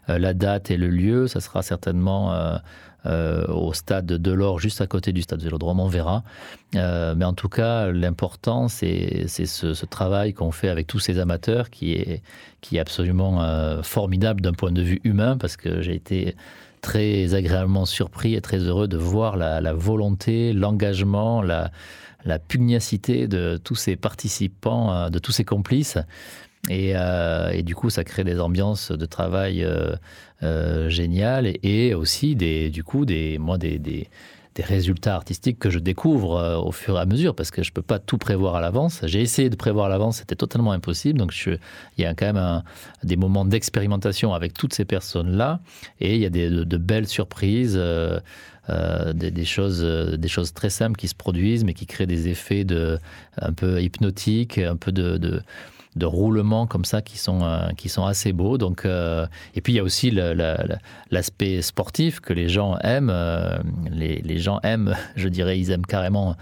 euh, 0.08 0.18
la 0.18 0.34
date 0.34 0.70
et 0.70 0.76
le 0.76 0.88
lieu. 0.88 1.28
Ça 1.28 1.40
sera 1.40 1.62
certainement 1.62 2.34
euh, 2.34 2.56
euh, 3.06 3.46
au 3.48 3.72
stade 3.72 4.06
de 4.06 4.16
Delors, 4.16 4.58
juste 4.58 4.80
à 4.80 4.86
côté 4.86 5.12
du 5.12 5.22
stade 5.22 5.42
Vélodrome, 5.42 5.80
on 5.80 5.88
verra. 5.88 6.22
Euh, 6.74 7.14
mais 7.14 7.24
en 7.24 7.34
tout 7.34 7.48
cas, 7.48 7.90
l'important, 7.92 8.68
c'est 8.68 9.26
ce, 9.28 9.74
ce, 9.74 9.86
travail 9.86 10.32
qu'on 10.32 10.50
fait 10.50 10.68
avec 10.68 10.86
tous 10.86 11.00
ces 11.00 11.18
amateurs 11.18 11.70
qui 11.70 11.92
est, 11.92 12.22
qui 12.60 12.76
est 12.76 12.80
absolument 12.80 13.42
euh, 13.42 13.82
formidable 13.82 14.40
d'un 14.40 14.54
point 14.54 14.72
de 14.72 14.82
vue 14.82 15.00
humain, 15.04 15.36
parce 15.36 15.56
que 15.56 15.82
j'ai 15.82 15.94
été 15.94 16.34
très 16.80 17.34
agréablement 17.34 17.84
surpris 17.84 18.34
et 18.34 18.40
très 18.40 18.58
heureux 18.58 18.88
de 18.88 18.96
voir 18.96 19.36
la, 19.36 19.60
la 19.60 19.72
volonté, 19.74 20.52
l'engagement, 20.52 21.42
la, 21.42 21.70
la 22.24 22.38
pugnacité 22.38 23.28
de 23.28 23.58
tous 23.62 23.74
ces 23.74 23.96
participants, 23.96 25.10
de 25.10 25.18
tous 25.18 25.32
ces 25.32 25.44
complices. 25.44 25.98
Et, 26.70 26.92
euh, 26.94 27.50
et, 27.50 27.62
du 27.62 27.74
coup, 27.74 27.90
ça 27.90 28.04
crée 28.04 28.24
des 28.24 28.40
ambiances 28.40 28.90
de 28.90 29.06
travail 29.06 29.62
euh, 29.64 29.94
euh, 30.42 30.88
géniales 30.88 31.52
et, 31.62 31.94
aussi 31.94 32.36
des, 32.36 32.70
du 32.70 32.82
coup, 32.82 33.04
des, 33.04 33.38
moi, 33.38 33.58
des, 33.58 33.78
des, 33.78 34.08
résultats 34.56 35.16
artistiques 35.16 35.58
que 35.58 35.68
je 35.68 35.80
découvre 35.80 36.62
au 36.64 36.70
fur 36.70 36.96
et 36.96 37.00
à 37.00 37.06
mesure 37.06 37.34
parce 37.34 37.50
que 37.50 37.64
je 37.64 37.72
peux 37.72 37.82
pas 37.82 37.98
tout 37.98 38.18
prévoir 38.18 38.54
à 38.54 38.60
l'avance. 38.60 39.00
J'ai 39.02 39.20
essayé 39.20 39.50
de 39.50 39.56
prévoir 39.56 39.86
à 39.86 39.88
l'avance, 39.88 40.18
c'était 40.18 40.36
totalement 40.36 40.70
impossible. 40.70 41.18
Donc, 41.18 41.34
il 41.44 41.58
y 41.98 42.04
a 42.04 42.14
quand 42.14 42.32
même 42.32 42.62
des 43.02 43.16
moments 43.16 43.44
d'expérimentation 43.44 44.32
avec 44.32 44.54
toutes 44.54 44.72
ces 44.72 44.84
personnes-là 44.84 45.58
et 45.98 46.14
il 46.14 46.20
y 46.20 46.24
a 46.24 46.30
des, 46.30 46.48
de, 46.50 46.76
belles 46.76 47.08
surprises. 47.08 47.76
Des, 48.68 49.44
choses, 49.44 49.82
des 49.82 50.28
choses 50.28 50.54
très 50.54 50.70
simples 50.70 50.96
qui 50.96 51.08
se 51.08 51.16
produisent, 51.16 51.64
mais 51.64 51.74
qui 51.74 51.84
créent 51.84 52.06
des 52.06 52.28
effets 52.28 52.62
de, 52.62 53.00
un 53.36 53.52
peu 53.52 53.82
hypnotiques, 53.82 54.58
un 54.58 54.76
peu 54.76 54.92
de, 54.92 55.42
de 55.96 56.06
roulements 56.06 56.66
comme 56.66 56.84
ça 56.84 57.02
qui 57.02 57.18
sont, 57.18 57.42
euh, 57.42 57.68
qui 57.76 57.88
sont 57.88 58.04
assez 58.04 58.32
beaux. 58.32 58.58
Donc, 58.58 58.84
euh, 58.84 59.26
et 59.54 59.60
puis 59.60 59.72
il 59.72 59.76
y 59.76 59.78
a 59.78 59.82
aussi 59.82 60.10
l'aspect 61.10 61.62
sportif 61.62 62.20
que 62.20 62.32
les 62.32 62.48
gens 62.48 62.76
aiment. 62.78 63.12
Euh, 63.12 63.58
les, 63.90 64.20
les, 64.22 64.38
gens 64.38 64.60
aiment, 64.62 64.96
je 65.16 65.28
dirais, 65.28 65.58
ils 65.58 65.70
aiment 65.70 65.86
carrément. 65.86 66.36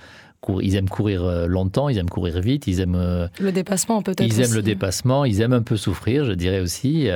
Ils 0.61 0.75
aiment 0.75 0.89
courir 0.89 1.47
longtemps, 1.47 1.89
ils 1.89 1.99
aiment 1.99 2.11
courir 2.11 2.41
vite, 2.41 2.67
ils 2.67 2.81
aiment 2.81 3.29
le 3.39 3.53
dépassement 3.53 4.03
peut-être. 4.03 4.27
Ils 4.27 4.41
aiment 4.41 4.55
le 4.55 4.63
dépassement, 4.63 5.25
ils 5.25 5.41
aiment 5.41 5.53
un 5.53 5.63
peu 5.63 5.77
souffrir, 5.77 6.25
je 6.25 6.33
dirais 6.33 6.59
aussi. 6.59 7.09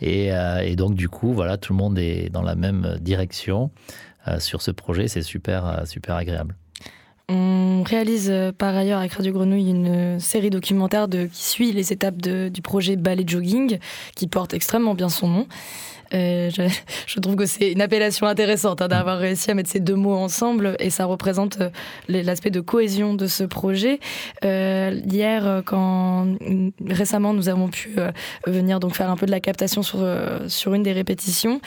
Et, 0.00 0.30
et, 0.32 0.74
donc 0.74 0.96
du 0.96 1.08
coup, 1.08 1.32
voilà, 1.32 1.58
tout 1.58 1.72
le 1.72 1.76
monde 1.78 1.96
est 1.96 2.28
dans 2.28 2.42
la 2.42 2.56
même 2.56 2.98
direction 3.00 3.70
sur 4.40 4.62
ce 4.62 4.72
projet. 4.72 5.06
C'est 5.06 5.22
super, 5.22 5.82
super 5.86 6.16
agréable. 6.16 6.56
On 7.32 7.84
réalise 7.84 8.28
euh, 8.28 8.50
par 8.50 8.74
ailleurs 8.74 8.98
avec 8.98 9.12
Radio 9.12 9.32
Grenouille 9.32 9.70
une 9.70 10.18
série 10.18 10.50
documentaire 10.50 11.06
qui 11.08 11.44
suit 11.44 11.70
les 11.70 11.92
étapes 11.92 12.16
du 12.16 12.60
projet 12.60 12.96
Ballet 12.96 13.22
Jogging, 13.24 13.78
qui 14.16 14.26
porte 14.26 14.52
extrêmement 14.52 14.96
bien 14.96 15.08
son 15.08 15.28
nom. 15.28 15.46
Euh, 16.12 16.50
je, 16.50 16.62
je, 17.06 17.20
trouve 17.20 17.36
que 17.36 17.46
c'est 17.46 17.70
une 17.70 17.80
appellation 17.80 18.26
intéressante 18.26 18.82
hein, 18.82 18.88
d'avoir 18.88 19.18
réussi 19.18 19.50
à 19.50 19.54
mettre 19.54 19.70
ces 19.70 19.78
deux 19.78 19.94
mots 19.94 20.14
ensemble 20.14 20.76
et 20.80 20.90
ça 20.90 21.04
représente 21.04 21.60
euh, 21.60 21.70
l'aspect 22.08 22.50
de 22.50 22.60
cohésion 22.60 23.14
de 23.14 23.26
ce 23.26 23.44
projet. 23.44 24.00
Euh, 24.44 25.00
hier, 25.06 25.62
quand 25.64 26.26
récemment 26.84 27.32
nous 27.32 27.48
avons 27.48 27.68
pu 27.68 27.92
euh, 27.98 28.10
venir 28.46 28.80
donc 28.80 28.96
faire 28.96 29.10
un 29.10 29.16
peu 29.16 29.26
de 29.26 29.30
la 29.30 29.40
captation 29.40 29.82
sur 29.82 30.00
sur 30.48 30.74
une 30.74 30.82
des 30.82 30.92
répétitions 30.92 31.60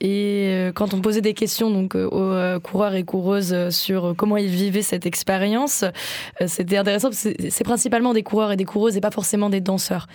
et 0.00 0.68
quand 0.74 0.94
on 0.94 1.00
posait 1.00 1.20
des 1.20 1.34
questions 1.34 1.70
donc 1.70 1.94
aux 1.94 2.60
coureurs 2.62 2.94
et 2.94 3.04
coureuses 3.04 3.70
sur 3.70 4.14
comment 4.16 4.36
ils 4.36 4.48
vivaient 4.48 4.82
cette 4.82 5.06
expérience, 5.06 5.84
c'était 6.46 6.76
intéressant. 6.76 7.10
C'est 7.12 7.64
principalement 7.64 8.12
des 8.12 8.22
coureurs 8.22 8.52
et 8.52 8.56
des 8.56 8.64
coureuses 8.64 8.96
et 8.96 9.00
pas 9.00 9.10
forcément 9.10 9.50
des 9.50 9.60
danseurs. 9.60 10.06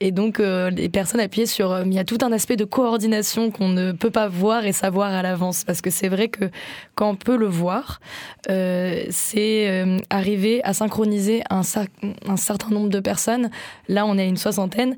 Et 0.00 0.10
donc 0.10 0.38
les 0.38 0.88
personnes 0.88 1.20
appuyaient 1.20 1.46
sur 1.46 1.80
il 1.84 1.94
y 1.94 1.98
a 1.98 2.04
tout 2.04 2.18
un 2.22 2.32
aspect 2.32 2.56
de 2.56 2.64
coordination 2.64 3.29
qu'on 3.34 3.68
ne 3.68 3.92
peut 3.92 4.10
pas 4.10 4.28
voir 4.28 4.64
et 4.64 4.72
savoir 4.72 5.12
à 5.12 5.22
l'avance. 5.22 5.64
Parce 5.64 5.80
que 5.80 5.90
c'est 5.90 6.08
vrai 6.08 6.28
que 6.28 6.50
quand 6.94 7.10
on 7.10 7.16
peut 7.16 7.36
le 7.36 7.46
voir, 7.46 8.00
euh, 8.48 9.04
c'est 9.10 9.68
euh, 9.68 9.98
arriver 10.10 10.62
à 10.64 10.72
synchroniser 10.72 11.42
un, 11.50 11.62
un, 12.26 12.36
certain 12.36 12.70
nombre 12.70 12.88
de 12.88 13.00
personnes. 13.00 13.50
Là, 13.88 14.06
on 14.06 14.18
est 14.18 14.22
à 14.22 14.26
une 14.26 14.36
soixantaine. 14.36 14.96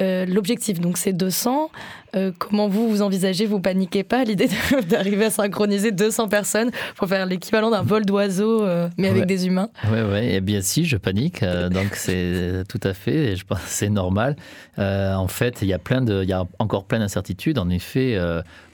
Euh, 0.00 0.26
l'objectif, 0.26 0.80
donc 0.80 0.98
c'est 0.98 1.12
200. 1.12 1.70
Euh, 2.14 2.32
comment 2.38 2.68
vous 2.68 2.88
vous 2.88 3.02
envisagez 3.02 3.46
Vous 3.46 3.60
paniquez 3.60 4.04
pas 4.04 4.24
l'idée 4.24 4.48
d'arriver 4.88 5.26
à 5.26 5.30
synchroniser 5.30 5.90
200 5.90 6.28
personnes 6.28 6.70
pour 6.96 7.08
faire 7.08 7.24
l'équivalent 7.26 7.70
d'un 7.70 7.82
vol 7.82 8.04
d'oiseau, 8.04 8.62
euh, 8.62 8.88
mais 8.98 9.08
avec 9.08 9.26
des 9.26 9.46
humains? 9.46 9.70
Oui, 9.90 9.98
oui. 10.00 10.20
Eh 10.22 10.40
bien 10.40 10.60
si, 10.60 10.84
je 10.84 10.96
panique. 10.96 11.42
donc 11.70 11.94
c'est 11.94 12.64
tout 12.68 12.80
à 12.82 12.92
fait. 12.92 13.32
Et 13.32 13.36
je 13.36 13.44
pense 13.44 13.60
c'est 13.64 13.88
normal. 13.88 14.36
en 14.78 15.28
fait, 15.28 15.62
il 15.62 15.68
y 15.68 15.72
a 15.72 15.78
plein 15.78 16.02
de, 16.02 16.22
il 16.22 16.28
y 16.28 16.34
a 16.34 16.44
encore 16.58 16.84
plein 16.84 16.98
d'incertitudes. 16.98 17.58
En 17.58 17.70
effet, 17.70 18.18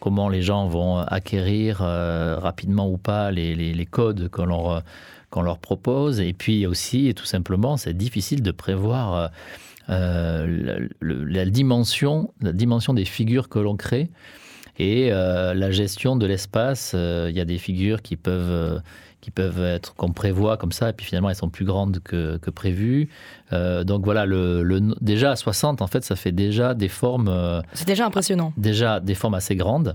comment 0.01 0.29
les 0.29 0.43
gens 0.43 0.67
vont 0.67 0.99
acquérir 0.99 1.79
rapidement 1.79 2.91
ou 2.91 2.97
pas 2.97 3.31
les, 3.31 3.55
les, 3.55 3.73
les 3.73 3.87
codes 3.87 4.29
qu'on 4.29 4.47
leur 4.47 4.83
qu'on 5.31 5.43
leur 5.43 5.59
propose. 5.59 6.21
Et 6.21 6.35
puis 6.35 6.67
aussi, 6.67 7.15
tout 7.15 7.25
simplement, 7.25 7.79
c'est 7.79 7.97
difficile 7.97 8.43
de 8.43 8.51
prévoir 8.51 9.31
euh, 9.89 10.89
la, 11.01 11.45
dimension, 11.47 12.33
la 12.41 12.53
dimension 12.53 12.95
des 12.95 13.05
figures 13.05 13.49
que 13.49 13.59
l'on 13.59 13.77
crée 13.77 14.11
et 14.79 15.13
euh, 15.13 15.55
la 15.55 15.71
gestion 15.71 16.17
de 16.17 16.27
l'espace. 16.27 16.93
Euh, 16.95 17.27
il 17.31 17.37
y 17.37 17.41
a 17.41 17.45
des 17.45 17.59
figures 17.59 18.03
qui 18.03 18.17
peuvent 18.17 18.81
qui 19.21 19.31
peuvent 19.31 19.63
être 19.63 19.95
qu'on 19.95 20.11
prévoit 20.11 20.57
comme 20.57 20.73
ça, 20.73 20.91
et 20.91 20.93
puis 20.93 21.07
finalement 21.07 21.31
elles 21.31 21.37
sont 21.37 21.49
plus 21.49 21.65
grandes 21.65 22.01
que, 22.01 22.39
que 22.39 22.51
prévu. 22.51 23.09
donc 23.53 24.05
voilà, 24.05 24.27
le, 24.27 24.65
le, 24.65 24.81
déjà 25.01 25.31
à 25.31 25.37
60, 25.37 25.81
en 25.81 25.87
fait, 25.87 26.03
ça 26.03 26.17
fait 26.17 26.33
déjà 26.33 26.75
des 26.75 26.89
formes. 26.89 27.63
C'est 27.73 27.87
déjà 27.87 28.05
impressionnant. 28.05 28.53
Déjà 28.57 28.99
des 28.99 29.15
formes 29.15 29.35
assez 29.35 29.55
grandes. 29.55 29.95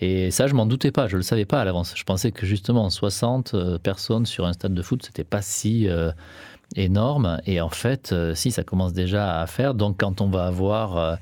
Et 0.00 0.30
ça, 0.30 0.46
je 0.46 0.54
m'en 0.54 0.66
doutais 0.66 0.92
pas, 0.92 1.08
je 1.08 1.16
le 1.16 1.22
savais 1.24 1.46
pas 1.46 1.60
à 1.60 1.64
l'avance. 1.64 1.94
Je 1.96 2.04
pensais 2.04 2.30
que 2.30 2.46
justement 2.46 2.90
60 2.90 3.78
personnes 3.78 4.24
sur 4.24 4.46
un 4.46 4.52
stade 4.52 4.72
de 4.72 4.82
foot, 4.82 5.02
c'était 5.04 5.24
pas 5.24 5.42
si 5.42 5.88
énorme. 6.76 7.40
Et 7.46 7.60
en 7.60 7.68
fait, 7.68 8.14
si, 8.34 8.50
ça 8.50 8.62
commence 8.62 8.92
déjà 8.92 9.40
à 9.40 9.46
faire. 9.46 9.74
Donc, 9.74 9.98
quand 9.98 10.20
on 10.20 10.28
va 10.28 10.46
avoir 10.46 11.18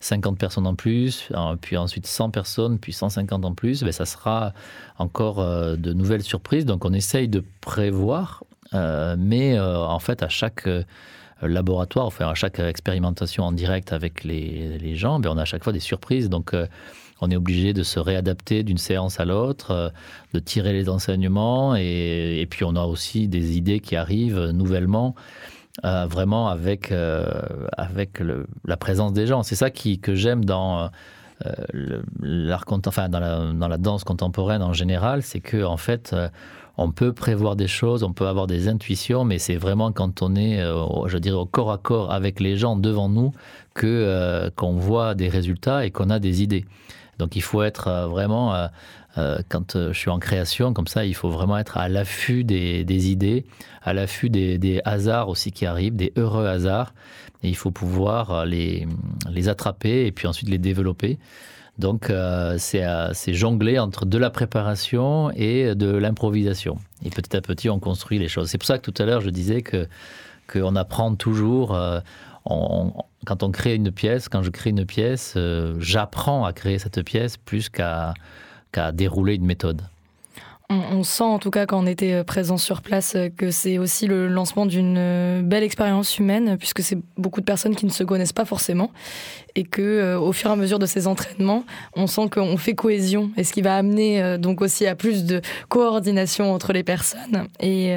50 0.00 0.38
personnes 0.38 0.66
en 0.66 0.74
plus, 0.74 1.28
puis 1.60 1.76
ensuite 1.76 2.06
100 2.06 2.30
personnes, 2.30 2.78
puis 2.78 2.92
150 2.92 3.44
en 3.44 3.54
plus, 3.54 3.82
ben, 3.82 3.92
ça 3.92 4.06
sera 4.06 4.52
encore 4.98 5.36
de 5.76 5.92
nouvelles 5.92 6.22
surprises. 6.22 6.64
Donc, 6.64 6.84
on 6.84 6.92
essaye 6.92 7.28
de 7.28 7.44
prévoir, 7.60 8.44
mais 8.72 9.58
en 9.58 9.98
fait, 9.98 10.22
à 10.22 10.28
chaque 10.28 10.68
laboratoire, 11.42 12.06
enfin 12.06 12.28
à 12.28 12.34
chaque 12.34 12.58
expérimentation 12.58 13.44
en 13.44 13.52
direct 13.52 13.92
avec 13.92 14.24
les, 14.24 14.78
les 14.78 14.96
gens, 14.96 15.20
ben, 15.20 15.30
on 15.30 15.38
a 15.38 15.42
à 15.42 15.44
chaque 15.44 15.62
fois 15.62 15.72
des 15.72 15.80
surprises. 15.80 16.28
Donc 16.28 16.54
on 17.20 17.30
est 17.30 17.36
obligé 17.36 17.72
de 17.72 17.82
se 17.82 17.98
réadapter 17.98 18.62
d'une 18.62 18.78
séance 18.78 19.20
à 19.20 19.24
l'autre, 19.24 19.70
euh, 19.70 19.88
de 20.34 20.38
tirer 20.38 20.72
les 20.72 20.88
enseignements, 20.88 21.74
et, 21.76 22.46
puis 22.50 22.64
on 22.64 22.76
a 22.76 22.84
aussi 22.84 23.28
des 23.28 23.56
idées 23.56 23.80
qui 23.80 23.96
arrivent 23.96 24.50
nouvellement. 24.50 25.14
Euh, 25.84 26.06
vraiment 26.06 26.48
avec, 26.48 26.90
euh, 26.90 27.24
avec 27.76 28.20
la 28.64 28.76
présence 28.76 29.12
des 29.12 29.28
gens. 29.28 29.44
C'est 29.44 29.54
ça 29.54 29.70
qui, 29.70 30.00
que 30.00 30.16
j'aime 30.16 30.44
dans, 30.44 30.90
enfin, 32.84 33.08
dans, 33.08 33.20
la, 33.20 33.52
dans 33.52 33.68
la 33.68 33.78
danse 33.78 34.02
contemporaine 34.02 34.60
en 34.60 34.72
général, 34.72 35.22
c'est 35.22 35.38
que 35.38 35.62
en 35.62 35.76
fait, 35.76 36.16
on 36.78 36.90
peut 36.90 37.12
prévoir 37.12 37.54
des 37.54 37.68
choses, 37.68 38.02
on 38.02 38.12
peut 38.12 38.26
avoir 38.26 38.48
des 38.48 38.66
intuitions, 38.66 39.22
mais 39.22 39.38
c'est 39.38 39.54
vraiment 39.54 39.92
quand 39.92 40.20
on 40.20 40.34
est, 40.34 40.58
je 41.06 41.18
dirais, 41.18 41.36
au 41.36 41.46
corps 41.46 41.70
à 41.70 41.78
corps 41.78 42.10
avec 42.10 42.40
les 42.40 42.56
gens 42.56 42.74
devant 42.74 43.08
nous 43.08 43.30
que 43.74 44.50
qu'on 44.56 44.72
voit 44.72 45.14
des 45.14 45.28
résultats 45.28 45.86
et 45.86 45.92
qu'on 45.92 46.10
a 46.10 46.18
des 46.18 46.42
idées. 46.42 46.64
Donc 47.18 47.36
il 47.36 47.42
faut 47.42 47.62
être 47.62 47.88
euh, 47.88 48.06
vraiment, 48.06 48.54
euh, 48.54 48.68
euh, 49.18 49.38
quand 49.48 49.76
je 49.76 49.98
suis 49.98 50.10
en 50.10 50.18
création, 50.18 50.72
comme 50.72 50.86
ça, 50.86 51.04
il 51.04 51.14
faut 51.14 51.30
vraiment 51.30 51.58
être 51.58 51.76
à 51.76 51.88
l'affût 51.88 52.44
des, 52.44 53.10
idées, 53.10 53.44
à 53.82 53.92
l'affût 53.92 54.30
des, 54.30 54.80
hasards 54.84 55.28
aussi 55.28 55.52
qui 55.52 55.66
arrivent, 55.66 55.96
des 55.96 56.12
heureux 56.16 56.46
hasards. 56.46 56.94
Et 57.42 57.48
il 57.48 57.56
faut 57.56 57.70
pouvoir 57.70 58.46
les, 58.46 58.86
les 59.30 59.48
attraper 59.48 60.06
et 60.06 60.12
puis 60.12 60.26
ensuite 60.26 60.48
les 60.48 60.58
développer. 60.58 61.18
Donc 61.78 62.12
c'est 62.58 62.82
jongler 63.28 63.78
entre 63.78 64.04
de 64.04 64.18
la 64.18 64.30
préparation 64.30 65.30
et 65.30 65.76
de 65.76 65.88
l'improvisation. 65.88 66.78
Et 67.04 67.10
petit 67.10 67.36
à 67.36 67.40
petit, 67.40 67.70
on 67.70 67.78
construit 67.78 68.18
les 68.18 68.26
choses. 68.26 68.48
C'est 68.48 68.58
pour 68.58 68.66
ça 68.66 68.78
que 68.78 68.90
tout 68.90 69.00
à 69.00 69.06
l'heure, 69.06 69.20
je 69.20 69.30
disais 69.30 69.62
que 69.62 69.86
qu'on 70.52 70.74
apprend 70.74 71.14
toujours 71.14 71.78
quand 72.44 73.42
on 73.42 73.50
crée 73.50 73.74
une 73.74 73.90
pièce, 73.92 74.28
quand 74.28 74.42
je 74.42 74.50
crée 74.50 74.70
une 74.70 74.86
pièce, 74.86 75.34
euh, 75.36 75.74
j'apprends 75.80 76.44
à 76.44 76.52
créer 76.52 76.78
cette 76.78 77.02
pièce 77.02 77.36
plus 77.36 77.68
qu'à 77.68 78.14
dérouler 78.92 79.34
une 79.34 79.46
méthode. 79.46 79.82
On, 80.70 81.02
sent 81.02 81.24
en 81.24 81.38
tout 81.38 81.50
cas 81.50 81.64
quand 81.64 81.82
on 81.82 81.86
était 81.86 82.12
euh, 82.12 82.24
présent 82.24 82.58
sur 82.58 82.82
place 82.82 83.14
euh, 83.16 83.30
que 83.34 83.50
c'est 83.50 83.78
aussi 83.78 84.06
le 84.06 84.28
lancement 84.28 84.66
d'une 84.66 85.40
belle 85.42 85.62
expérience 85.62 86.18
humaine 86.18 86.58
puisque 86.58 86.82
c'est 86.82 86.98
beaucoup 87.16 87.40
de 87.40 87.46
personnes 87.46 87.74
qui 87.74 87.86
ne 87.86 87.90
se 87.90 88.04
connaissent 88.04 88.34
pas 88.34 88.44
forcément. 88.44 88.90
Et 89.54 89.64
que 89.64 90.14
au 90.16 90.30
fur 90.32 90.50
et 90.50 90.52
à 90.52 90.56
mesure 90.56 90.78
de 90.78 90.84
ces 90.84 91.06
entraînements, 91.06 91.64
on 91.96 92.06
sent 92.06 92.28
qu'on 92.30 92.58
fait 92.58 92.74
cohésion. 92.74 93.30
Et 93.36 93.44
ce 93.44 93.52
qui 93.52 93.62
va 93.62 93.76
amener 93.76 94.38
donc 94.38 94.60
aussi 94.60 94.86
à 94.86 94.94
plus 94.94 95.24
de 95.24 95.40
coordination 95.68 96.52
entre 96.52 96.72
les 96.72 96.84
personnes. 96.84 97.48
Et 97.58 97.96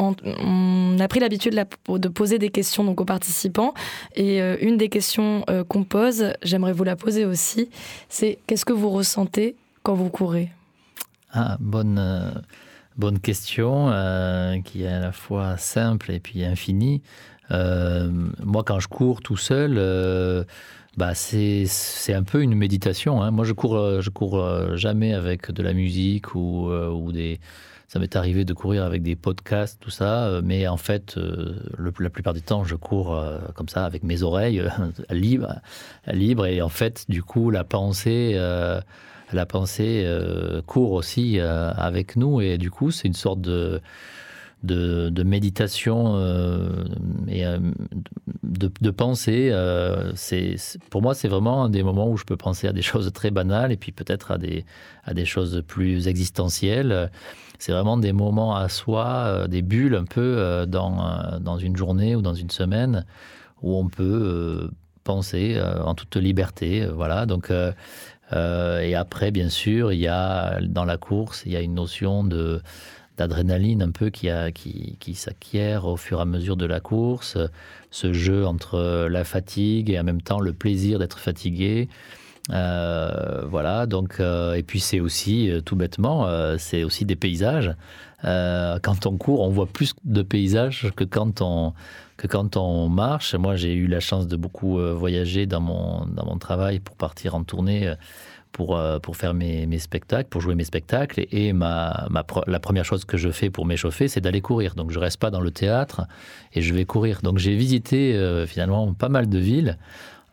on, 0.00 0.98
a 0.98 1.08
pris 1.08 1.20
l'habitude 1.20 1.54
de 1.88 2.08
poser 2.08 2.38
des 2.38 2.50
questions 2.50 2.84
donc 2.84 3.00
aux 3.00 3.04
participants. 3.04 3.74
Et 4.14 4.40
euh, 4.40 4.56
une 4.60 4.76
des 4.76 4.88
questions 4.88 5.44
euh, 5.50 5.64
qu'on 5.64 5.84
pose, 5.84 6.32
j'aimerais 6.42 6.72
vous 6.72 6.84
la 6.84 6.96
poser 6.96 7.24
aussi, 7.24 7.70
c'est 8.08 8.38
qu'est-ce 8.46 8.64
que 8.64 8.72
vous 8.72 8.90
ressentez 8.90 9.56
quand 9.82 9.94
vous 9.94 10.08
courez? 10.08 10.50
Ah, 11.32 11.56
bonne, 11.60 11.98
euh, 11.98 12.30
bonne 12.96 13.18
question, 13.18 13.86
qui 14.64 14.82
est 14.82 14.88
à 14.88 15.00
la 15.00 15.12
fois 15.12 15.56
simple 15.56 16.10
et 16.10 16.20
puis 16.20 16.44
infinie. 16.44 17.02
moi, 17.50 18.64
quand 18.64 18.80
je 18.80 18.88
cours 18.88 19.20
tout 19.20 19.36
seul, 19.36 20.46
bah 20.96 21.14
c'est 21.14 22.14
un 22.14 22.24
peu 22.24 22.42
une 22.42 22.54
méditation. 22.54 23.22
Hein. 23.22 23.30
Moi, 23.30 23.44
je 23.44 23.52
cours, 23.52 24.00
je 24.00 24.10
cours 24.10 24.76
jamais 24.76 25.14
avec 25.14 25.52
de 25.52 25.62
la 25.62 25.72
musique 25.72 26.34
ou, 26.34 26.68
ou 26.70 27.12
des 27.12 27.38
ça 27.90 27.98
m'est 27.98 28.14
arrivé 28.14 28.44
de 28.44 28.52
courir 28.52 28.84
avec 28.84 29.02
des 29.02 29.16
podcasts, 29.16 29.80
tout 29.80 29.90
ça, 29.90 30.26
euh, 30.26 30.42
mais 30.44 30.68
en 30.68 30.76
fait, 30.76 31.16
euh, 31.16 31.56
la 31.98 32.08
plupart 32.08 32.34
du 32.34 32.40
temps, 32.40 32.62
je 32.62 32.76
cours 32.76 33.16
euh, 33.16 33.40
comme 33.56 33.68
ça 33.68 33.84
avec 33.84 34.04
mes 34.04 34.22
oreilles 34.22 34.62
libres, 35.10 35.60
libre, 36.06 36.46
et 36.46 36.62
en 36.62 36.68
fait, 36.68 37.06
du 37.08 37.24
coup, 37.24 37.50
la 37.50 37.64
pensée, 37.64 38.34
la 39.32 39.46
pensée 39.46 40.06
court 40.66 40.92
aussi 40.92 41.40
avec 41.40 42.14
nous, 42.14 42.40
et 42.40 42.58
du 42.58 42.70
coup, 42.70 42.92
c'est 42.92 43.08
une 43.08 43.14
sorte 43.14 43.40
de 43.40 43.80
de, 44.62 45.22
méditation 45.24 46.16
et 47.26 47.44
de, 48.44 48.90
pensée. 48.90 49.52
c'est, 50.14 50.56
pour 50.90 51.02
moi, 51.02 51.14
c'est 51.14 51.28
vraiment 51.28 51.68
des 51.68 51.82
moments 51.82 52.08
où 52.08 52.16
je 52.16 52.24
peux 52.24 52.36
penser 52.36 52.68
à 52.68 52.72
des 52.72 52.82
choses 52.90 53.10
très 53.12 53.32
banales 53.32 53.72
et 53.72 53.76
puis 53.76 53.90
peut-être 53.90 54.30
à 54.30 54.38
des, 54.38 54.64
à 55.02 55.12
des 55.12 55.24
choses 55.24 55.64
plus 55.66 56.06
existentielles 56.06 57.10
c'est 57.60 57.72
vraiment 57.72 57.98
des 57.98 58.12
moments 58.12 58.56
à 58.56 58.70
soi, 58.70 59.06
euh, 59.26 59.46
des 59.46 59.60
bulles 59.60 59.94
un 59.94 60.06
peu 60.06 60.20
euh, 60.38 60.64
dans, 60.64 61.04
euh, 61.04 61.38
dans 61.38 61.58
une 61.58 61.76
journée 61.76 62.16
ou 62.16 62.22
dans 62.22 62.32
une 62.32 62.48
semaine 62.48 63.04
où 63.62 63.76
on 63.76 63.88
peut 63.88 64.70
penser 65.04 65.60
en 65.84 65.94
toute 65.94 66.16
liberté. 66.16 66.86
voilà. 66.86 67.26
Donc, 67.26 67.52
et 68.32 68.94
après, 68.94 69.30
bien 69.30 69.50
sûr, 69.50 69.92
il 69.92 69.98
y 69.98 70.08
a 70.08 70.60
dans 70.62 70.86
la 70.86 70.96
course, 70.96 71.42
il 71.44 71.52
y 71.52 71.56
a 71.56 71.60
une 71.60 71.74
notion 71.74 72.24
de 72.24 72.62
d'adrénaline 73.18 73.82
un 73.82 73.90
peu 73.90 74.08
qui, 74.08 74.30
qui 74.98 75.14
s'acquiert 75.14 75.84
au 75.84 75.98
fur 75.98 76.20
et 76.20 76.22
à 76.22 76.24
mesure 76.24 76.56
de 76.56 76.64
la 76.64 76.80
course, 76.80 77.36
ce 77.90 78.14
jeu 78.14 78.46
entre 78.46 79.08
la 79.10 79.24
fatigue 79.24 79.90
et 79.90 80.00
en 80.00 80.04
même 80.04 80.22
temps 80.22 80.40
le 80.40 80.54
plaisir 80.54 80.98
d'être 80.98 81.18
fatigué. 81.18 81.90
Euh, 82.48 83.42
voilà, 83.46 83.86
donc, 83.86 84.18
euh, 84.18 84.54
et 84.54 84.62
puis 84.62 84.80
c'est 84.80 85.00
aussi, 85.00 85.50
euh, 85.50 85.60
tout 85.60 85.76
bêtement, 85.76 86.26
c'est 86.58 86.84
aussi 86.84 87.04
des 87.04 87.16
paysages. 87.16 87.74
quand 88.22 89.06
on 89.06 89.16
court, 89.16 89.40
on 89.40 89.50
voit 89.50 89.66
plus 89.66 89.94
de 90.04 90.22
paysages 90.22 90.92
que 90.96 91.04
quand 91.04 91.40
on, 91.42 91.72
que 92.16 92.26
quand 92.26 92.56
on 92.56 92.88
marche. 92.88 93.34
Moi, 93.34 93.56
j'ai 93.56 93.74
eu 93.74 93.86
la 93.86 94.00
chance 94.00 94.26
de 94.26 94.36
beaucoup 94.36 94.78
voyager 94.78 95.46
dans 95.46 95.60
mon, 95.60 96.06
dans 96.06 96.26
mon 96.26 96.38
travail 96.38 96.80
pour 96.80 96.96
partir 96.96 97.34
en 97.34 97.44
tournée. 97.44 97.94
Pour, 98.52 98.76
pour 99.00 99.16
faire 99.16 99.32
mes, 99.32 99.64
mes, 99.66 99.78
spectacles, 99.78 100.28
pour 100.28 100.40
jouer 100.40 100.56
mes 100.56 100.64
spectacles. 100.64 101.24
Et 101.30 101.52
ma, 101.52 102.08
ma, 102.10 102.26
la 102.48 102.58
première 102.58 102.84
chose 102.84 103.04
que 103.04 103.16
je 103.16 103.30
fais 103.30 103.48
pour 103.48 103.64
m'échauffer, 103.64 104.08
c'est 104.08 104.20
d'aller 104.20 104.40
courir. 104.40 104.74
Donc 104.74 104.90
je 104.90 104.98
reste 104.98 105.20
pas 105.20 105.30
dans 105.30 105.40
le 105.40 105.52
théâtre 105.52 106.02
et 106.52 106.60
je 106.60 106.74
vais 106.74 106.84
courir. 106.84 107.20
Donc 107.22 107.38
j'ai 107.38 107.54
visité 107.54 108.44
finalement 108.48 108.92
pas 108.92 109.08
mal 109.08 109.28
de 109.28 109.38
villes 109.38 109.78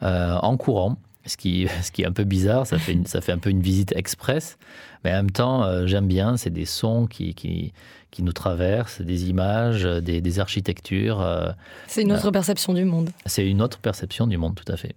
en 0.01 0.57
courant 0.57 0.97
ce 1.27 1.37
qui, 1.37 1.67
ce 1.83 1.91
qui 1.91 2.01
est 2.01 2.05
un 2.05 2.11
peu 2.11 2.23
bizarre, 2.23 2.65
ça 2.65 2.79
fait, 2.79 2.97
ça 3.05 3.21
fait 3.21 3.31
un 3.31 3.37
peu 3.37 3.49
une 3.49 3.61
visite 3.61 3.93
express, 3.95 4.57
mais 5.03 5.11
en 5.11 5.17
même 5.17 5.31
temps, 5.31 5.63
euh, 5.63 5.85
j'aime 5.85 6.07
bien, 6.07 6.37
c'est 6.37 6.49
des 6.49 6.65
sons 6.65 7.07
qui, 7.07 7.33
qui, 7.35 7.73
qui, 8.11 8.23
nous 8.23 8.33
traversent, 8.33 9.01
des 9.01 9.29
images, 9.29 9.83
des, 9.83 10.21
des 10.21 10.39
architectures. 10.39 11.21
Euh, 11.21 11.51
c'est 11.87 12.01
une 12.01 12.11
autre 12.11 12.27
euh, 12.27 12.31
perception 12.31 12.73
du 12.73 12.85
monde. 12.85 13.09
C'est 13.25 13.47
une 13.47 13.61
autre 13.61 13.79
perception 13.79 14.27
du 14.27 14.37
monde, 14.37 14.55
tout 14.55 14.71
à 14.71 14.77
fait. 14.77 14.95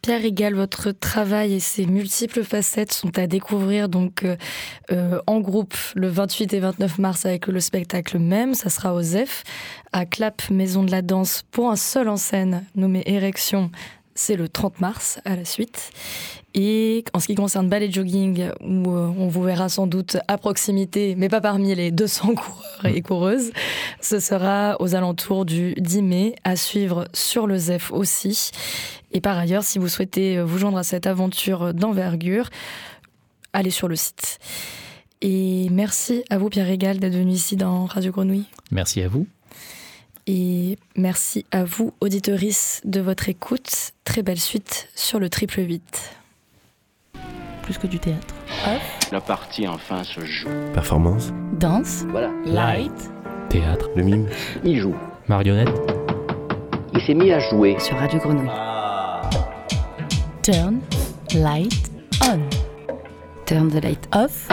Pierre 0.00 0.22
Régal, 0.22 0.54
votre 0.54 0.90
travail 0.90 1.52
et 1.52 1.60
ses 1.60 1.84
multiples 1.84 2.44
facettes 2.44 2.94
sont 2.94 3.18
à 3.18 3.26
découvrir 3.26 3.90
donc 3.90 4.24
en 4.90 5.40
groupe 5.40 5.74
le 5.94 6.08
28 6.08 6.54
et 6.54 6.60
29 6.60 6.98
mars 6.98 7.26
avec 7.26 7.48
le 7.48 7.60
spectacle 7.60 8.18
même. 8.18 8.54
Ça 8.54 8.70
sera 8.70 8.94
au 8.94 9.02
ZEF, 9.02 9.42
à 9.92 10.06
Clap, 10.06 10.48
Maison 10.48 10.82
de 10.82 10.90
la 10.90 11.02
Danse, 11.02 11.42
pour 11.50 11.70
un 11.70 11.76
seul 11.76 12.08
en 12.08 12.16
scène 12.16 12.64
nommé 12.74 13.02
Érection 13.04 13.70
c'est 14.14 14.36
le 14.36 14.48
30 14.48 14.80
mars 14.80 15.20
à 15.24 15.36
la 15.36 15.44
suite. 15.44 15.90
Et 16.54 17.04
en 17.12 17.18
ce 17.18 17.26
qui 17.26 17.34
concerne 17.34 17.68
Ballet 17.68 17.90
Jogging, 17.90 18.50
où 18.60 18.90
euh, 18.90 19.12
on 19.18 19.26
vous 19.26 19.42
verra 19.42 19.68
sans 19.68 19.86
doute 19.88 20.16
à 20.28 20.38
proximité, 20.38 21.16
mais 21.16 21.28
pas 21.28 21.40
parmi 21.40 21.74
les 21.74 21.90
200 21.90 22.34
coureurs 22.36 22.86
et 22.86 23.02
coureuses, 23.02 23.50
ce 24.00 24.20
sera 24.20 24.76
aux 24.80 24.94
alentours 24.94 25.44
du 25.44 25.74
10 25.78 26.02
mai, 26.02 26.34
à 26.44 26.54
suivre 26.54 27.08
sur 27.12 27.46
le 27.46 27.58
ZEF 27.58 27.90
aussi. 27.92 28.50
Et 29.10 29.20
par 29.20 29.36
ailleurs, 29.36 29.64
si 29.64 29.78
vous 29.78 29.88
souhaitez 29.88 30.40
vous 30.40 30.58
joindre 30.58 30.78
à 30.78 30.84
cette 30.84 31.06
aventure 31.06 31.74
d'envergure, 31.74 32.50
allez 33.52 33.70
sur 33.70 33.88
le 33.88 33.96
site. 33.96 34.38
Et 35.22 35.68
merci 35.70 36.22
à 36.30 36.38
vous, 36.38 36.50
Pierre 36.50 36.66
Régal, 36.66 36.98
d'être 36.98 37.14
venu 37.14 37.32
ici 37.32 37.56
dans 37.56 37.86
Radio 37.86 38.12
Grenouille. 38.12 38.44
Merci 38.70 39.00
à 39.02 39.08
vous. 39.08 39.26
Et 40.26 40.78
merci 40.96 41.44
à 41.50 41.64
vous, 41.64 41.92
auditorices, 42.00 42.80
de 42.84 43.00
votre 43.00 43.28
écoute. 43.28 43.92
Très 44.04 44.22
belle 44.22 44.40
suite 44.40 44.88
sur 44.94 45.18
le 45.20 45.28
triple 45.28 45.60
8. 45.60 46.16
Plus 47.62 47.76
que 47.76 47.86
du 47.86 47.98
théâtre. 47.98 48.34
La 49.12 49.20
partie 49.20 49.68
enfin 49.68 50.02
se 50.02 50.24
joue. 50.24 50.48
Performance. 50.72 51.32
Danse. 51.58 52.04
Voilà. 52.08 52.30
Light. 52.46 53.10
Théâtre. 53.50 53.90
Le 53.96 54.02
mime. 54.02 54.28
Il 54.64 54.78
joue. 54.80 54.94
Marionnette. 55.28 55.68
Il 56.94 57.00
s'est 57.02 57.14
mis 57.14 57.30
à 57.30 57.38
jouer. 57.38 57.76
Sur 57.78 57.96
Radio 57.96 58.18
Grenouille. 58.18 58.50
Turn. 60.42 60.80
Light. 61.34 61.90
On. 62.22 62.40
Turn 63.44 63.68
the 63.68 63.82
light 63.82 64.08
off. 64.14 64.48